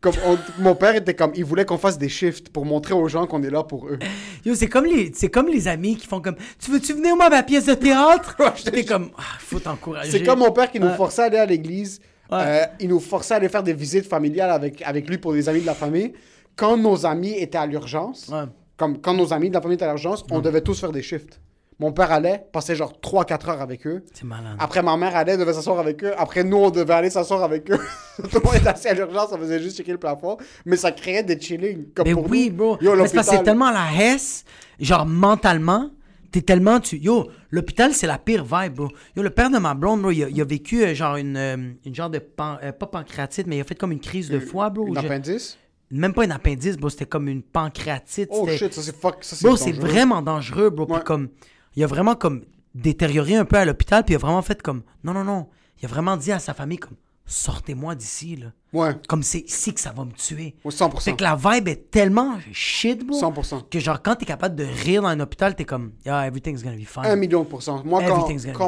[0.03, 3.07] Comme on- mon père était comme, il voulait qu'on fasse des shifts pour montrer aux
[3.09, 3.98] gens qu'on est là pour eux.
[4.44, 7.26] Yo, c'est comme, les, c'est comme les amis qui font comme Tu veux-tu venir, moi,
[7.26, 8.34] à ma pièce de théâtre?
[8.40, 10.11] Ouais, je T'es comme Ah, faut t'encourager.
[10.11, 10.96] C'est comme mon père qui nous Ouais.
[10.96, 12.00] forçait à aller à l'église.
[12.30, 12.38] Ouais.
[12.42, 15.48] Euh, il nous forçait à aller faire des visites familiales avec, avec lui pour des
[15.48, 16.12] amis de la famille.
[16.57, 18.44] Quand nos amis étaient à l'urgence, Ouais.
[18.76, 21.03] comme quand nos amis de la famille étaient à l'urgence, on devait tous faire des
[21.03, 21.40] shifts.
[21.83, 24.05] Mon père allait, passait genre 3-4 heures avec eux.
[24.14, 24.57] C'est malade.
[24.61, 26.12] Après, ma mère allait, devait s'asseoir avec eux.
[26.16, 27.78] Après, nous, on devait aller s'asseoir avec eux.
[28.30, 30.37] Tout le monde était assis à l'urgence, on faisait juste checker le plafond.
[30.64, 31.87] Mais ça créait des chillings.
[31.93, 32.57] Comme Mais pour oui, nous.
[32.57, 32.78] bro.
[32.80, 33.45] Yo, Mais c'est parce que c'est l'hôpital.
[33.45, 34.45] tellement la hesse,
[34.78, 35.91] genre mentalement,
[36.30, 36.99] t'es tellement tu.
[36.99, 38.89] Yo, l'hôpital c'est la pire vibe, bro.
[39.16, 41.37] Yo, le père de ma blonde, bro, il a, il a vécu euh, genre une,
[41.37, 44.28] euh, une genre de pan- euh, pas pancréatite, mais il a fait comme une crise
[44.30, 44.87] de foie, bro.
[44.87, 45.59] Une appendice?
[45.91, 46.89] Même pas une appendice, bro.
[46.89, 48.28] C'était comme une pancréatite.
[48.30, 49.16] Oh shit, ça c'est fuck.
[49.20, 50.87] Ça, c'est Bro, c'est vraiment dangereux, bro.
[50.87, 51.28] Puis comme,
[51.77, 52.45] il a vraiment comme
[52.75, 55.49] détérioré un peu à l'hôpital, puis il a vraiment fait comme, non, non, non.
[55.81, 56.97] Il a vraiment dit à sa famille comme,
[57.27, 58.53] sortez-moi d'ici, là.
[58.73, 60.55] Ouais, Comme c'est ici que ça va me tuer.
[60.64, 61.01] Ouais, 100%.
[61.03, 63.20] Fait que la vibe est tellement shit, bro.
[63.20, 63.68] 100%.
[63.68, 66.77] Que genre, quand t'es capable de rire dans un hôpital, t'es comme, yeah, everything's gonna
[66.77, 67.05] be fine.
[67.05, 67.83] Un million de pourcents.
[67.85, 68.16] Moi, quand,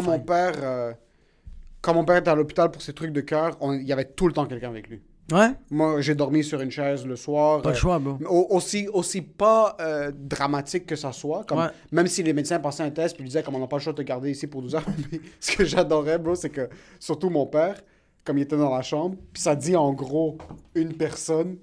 [0.02, 0.24] mon fine.
[0.26, 0.52] père...
[0.58, 0.92] euh,
[1.80, 4.26] quand mon père était à l'hôpital pour ses trucs de cœur, il y avait tout
[4.26, 5.02] le temps quelqu'un avec lui.
[5.32, 5.52] Ouais?
[5.70, 7.62] Moi, j'ai dormi sur une chaise le soir.
[7.62, 8.18] Pas le euh, choix, bro.
[8.28, 11.44] au- aussi, aussi pas euh, dramatique que ça soit.
[11.44, 11.68] Comme, Ouais.
[11.92, 13.92] Même si les médecins passaient un test puis disaient comme on n'a pas le choix
[13.94, 14.84] de te garder ici pour 12 heures.
[15.40, 16.68] Ce que j'adorais, bro, c'est que
[17.00, 17.80] surtout mon père,
[18.22, 20.36] comme il était dans la chambre, puis ça dit en gros
[20.74, 21.56] une personne,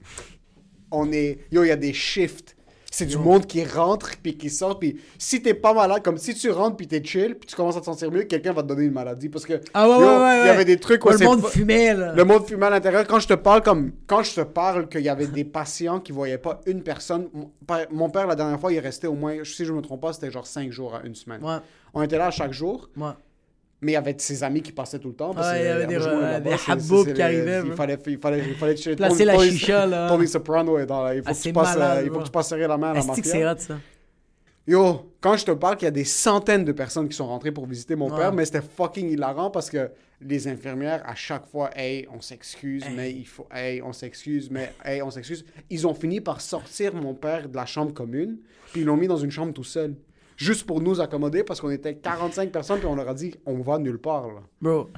[0.90, 1.40] on est.
[1.52, 2.56] Yo, il y a des shifts.
[2.94, 4.78] C'est du monde qui rentre puis qui sort.
[4.78, 7.78] Puis si t'es pas malade, comme si tu rentres puis t'es chill, puis tu commences
[7.78, 9.30] à te sentir mieux, quelqu'un va te donner une maladie.
[9.30, 11.46] Parce que Ah ouais, yo, ouais, ouais, il y avait des trucs où le monde
[11.48, 12.14] fumait, là.
[12.14, 13.08] le monde fumait à l'intérieur.
[13.08, 16.12] Quand je te parle comme quand je te parle qu'il y avait des patients qui
[16.12, 17.30] voyaient pas une personne.
[17.92, 20.12] Mon père, la dernière fois, il est resté au moins, si je me trompe pas,
[20.12, 21.42] c'était genre cinq jours à une semaine.
[21.44, 21.58] Ouais,
[21.94, 23.12] On était là chaque jour, ouais.
[23.82, 25.34] Mais il y avait ses amis qui passaient tout le temps.
[25.34, 27.76] parce Ouais, il y avait euh, des- là-bas, des haboubs qui arrivaient, Il bro.
[27.76, 30.08] fallait, il fallait, il fallait chez Placer la chicha, là.
[30.10, 31.16] Tony Soprano est dans la.
[31.16, 32.78] Il faut, Ah, que, tu passes, malade, euh, il faut que tu passes serrer la
[32.78, 33.52] main à la Est-ce que c'est mafia.
[33.54, 33.78] hot, ça?
[34.68, 37.52] Yo, quand je te parle qu'il y a des centaines de personnes qui sont rentrées
[37.52, 38.18] pour visiter mon Ouais.
[38.18, 39.90] père, mais c'était fucking hilarant parce que
[40.22, 44.72] les infirmières, à chaque fois, hey, on s'excuse, mais il faut, hey, on s'excuse, mais
[44.86, 45.44] hey, on s'excuse.
[45.72, 48.38] Ils ont fini par sortir mon père de la chambre commune,
[48.72, 49.96] puis ils l'ont mis dans une chambre tout seul.
[50.44, 53.60] Juste pour nous accommoder parce qu'on était 45 personnes puis on leur a dit on
[53.62, 54.42] va nulle part là.
[54.62, 54.90] Bro.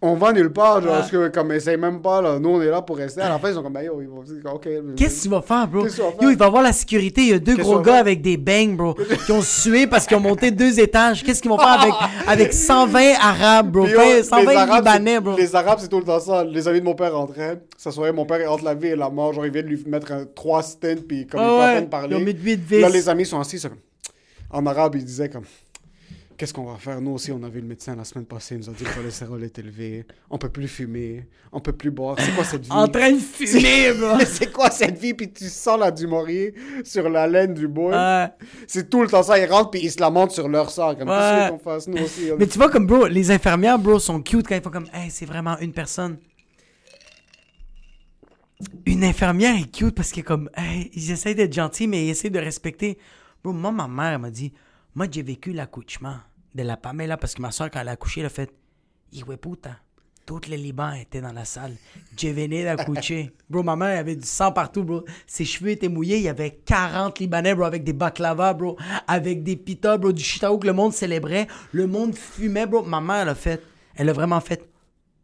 [0.00, 2.70] On va nulle part, genre, parce que comme essaye même pas là, nous on est
[2.70, 3.20] là pour rester.
[3.20, 4.22] À la fin ils sont comme ben yo, ils vont
[4.54, 4.68] OK.
[4.96, 5.82] Qu'est-ce que tu vas faire, bro?
[5.82, 6.12] Vas faire?
[6.20, 7.22] Yo, il va voir la sécurité.
[7.22, 8.94] Il y a deux gros gars avec des bangs, bro,
[9.26, 11.24] qui ont sué parce qu'ils ont monté deux étages.
[11.24, 11.94] Qu'est-ce qu'ils vont faire avec,
[12.28, 13.82] avec 120 Arabes, bro?
[13.86, 15.36] Puis, yo, 20 les 120 Arabes, Libanais, bro.
[15.36, 16.44] Les Arabes, c'est tout le temps ça.
[16.44, 17.60] Les amis de mon père rentraient.
[17.76, 19.32] Ça soirée, mon père est entre la vie et la mort.
[19.32, 21.74] Genre, ils viennent lui mettre un, trois stints, puis comme il Ah peut à ouais,
[21.80, 22.80] peine parler.
[22.80, 23.58] Là, les amis sont assis.
[23.58, 23.78] c'est comme-
[24.50, 25.44] En arabe, ils disaient comme.
[26.36, 27.00] Qu'est-ce qu'on va faire?
[27.00, 28.54] Nous aussi, on a vu le médecin la semaine passée.
[28.54, 30.06] Il nous a dit que le cholestérol est élevé.
[30.30, 31.26] On peut plus fumer.
[31.50, 32.14] On peut plus boire.
[32.16, 32.70] C'est quoi cette vie?
[32.70, 34.20] En train de fumer, bro.
[34.24, 35.14] C'est quoi cette vie?
[35.14, 38.30] Puis tu sens la du Maurier sur la laine du bois.
[38.68, 39.36] C'est tout le temps ça.
[39.36, 40.96] Ils rentrent puis ils se lamentent sur leur sort.
[40.96, 41.50] Comme, qu'est-ce Ouais.
[41.50, 41.88] qu'on fasse?
[41.88, 42.30] Nous aussi.
[42.32, 44.88] on- Mais tu vois, comme, bro, les infirmières, bro, sont cute quand ils font comme,
[44.94, 46.18] hey, c'est vraiment une personne.
[48.86, 52.30] Une infirmière est cute parce que, comme, hey, ils essayent d'être gentils, mais ils essayent
[52.30, 52.96] de respecter.
[53.48, 54.52] Bro, moi, ma mère elle m'a dit,
[54.94, 56.16] moi, j'ai vécu l'accouchement
[56.54, 58.52] de la Pamela parce que ma soeur, quand elle a accouché, elle a fait,
[59.40, 59.76] puta.
[60.26, 61.72] Tous les Libans étaient dans la salle.
[62.14, 63.32] J'ai venu d'accoucher.
[63.48, 65.02] Bro, ma mère elle avait du sang partout, bro.
[65.26, 66.18] Ses cheveux étaient mouillés.
[66.18, 68.76] Il y avait 40 Libanais, bro, avec des baklava, bro.
[69.06, 71.46] Avec des pita, bro, du chitaou que le monde célébrait.
[71.72, 72.82] Le monde fumait, bro.
[72.82, 73.62] Ma mère, elle a fait.
[73.94, 74.68] Elle a vraiment fait.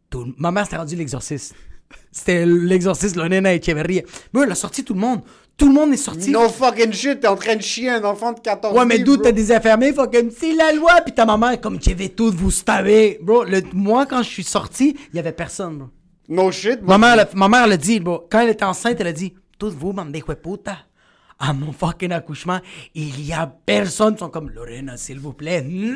[0.09, 0.33] Tout...
[0.39, 1.53] Ma mère s'était rendue l'exorciste.
[2.11, 4.01] C'était l'exorciste, le nena Echeverria.
[4.33, 5.21] Bro, elle a sorti tout le monde.
[5.57, 6.31] Tout le monde est sorti.
[6.31, 9.13] No fucking shit, t'es en train de chier un enfant de 14 Ouais, mais d'où
[9.15, 9.23] bro.
[9.23, 12.51] t'as des infirmiers, comme c'est la loi, puis ta maman, comme tu vais tous vous
[12.51, 13.19] staver.
[13.21, 15.87] Bro, le, moi, quand je suis sorti, il y avait personne, bro.
[16.27, 16.81] No shit.
[16.81, 19.33] Ma mère, ma mère, elle a dit, bro, quand elle était enceinte, elle a dit,
[19.57, 20.77] tous vous, bande de puta,
[21.39, 22.59] à mon fucking accouchement,
[22.93, 24.15] il y a personne.
[24.15, 25.95] Ils sont comme, Lorena, s'il vous plaît, non!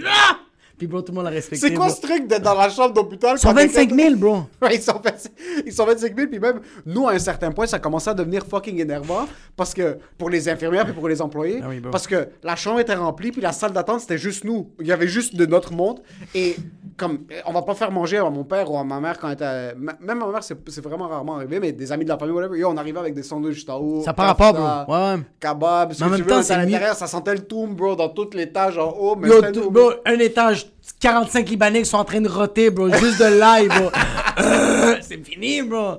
[0.79, 1.67] Puis, bro, tout le monde l'a respecté.
[1.67, 1.95] C'est quoi bro.
[1.95, 4.37] ce truc d'être dans la chambre d'hôpital Ils sont quand 25 quelqu'un- 000, bro.
[4.61, 5.31] Ouais, ils, sont 25
[5.65, 8.45] ils sont 25 000, puis même nous, à un certain point, ça commençait à devenir
[8.45, 12.29] fucking énervant parce que pour les infirmières et pour les employés, Ah oui, parce que
[12.43, 14.69] la chambre était remplie, puis la salle d'attente, c'était juste nous.
[14.79, 15.99] Il y avait juste de notre monde.
[16.33, 16.55] Et
[16.97, 19.33] comme, on va pas faire manger à mon père ou à ma mère quand elle
[19.33, 19.75] était.
[19.75, 22.69] Même ma mère, c'est vraiment rarement arrivé, mais des amis de la famille, whatever, yo,
[22.69, 24.01] on arrivait avec des sandwichs tao.
[24.03, 24.93] Ça par rapport, bro.
[24.93, 25.19] Ouais, ouais.
[25.39, 27.73] Kebab, ce Mais en que même tu veux, temps, à l'intérieur, ça sentait le toum,
[27.75, 29.15] bro, dans tout l'étage en haut.
[29.17, 30.68] Mais Yo, tout- bro, un étage,
[30.99, 33.91] 45 Libanais qui sont en train de roter, bro, juste de live, bro.
[34.39, 35.97] Euh, c'est fini, bro.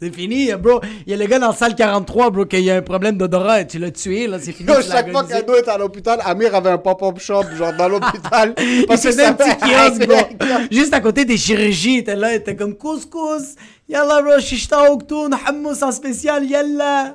[0.00, 0.80] C'est fini, bro.
[1.06, 3.64] Il y a le gars dans la salle 43, bro, qui a un problème d'odorat.
[3.64, 4.68] Tu l'as tué, là, c'est fini.
[4.68, 8.54] Yo, chaque fois qu'Ado était à l'hôpital, Amir avait un pop-up shop, genre dans l'hôpital.
[8.58, 10.18] Il parce que faisait un petit kiosque, bro.
[10.72, 13.54] Juste à côté des chirurgies, il était là, il était comme couscous.
[13.88, 17.14] Yalla, bro, shishta oktoun, hummus en spécial, yalla.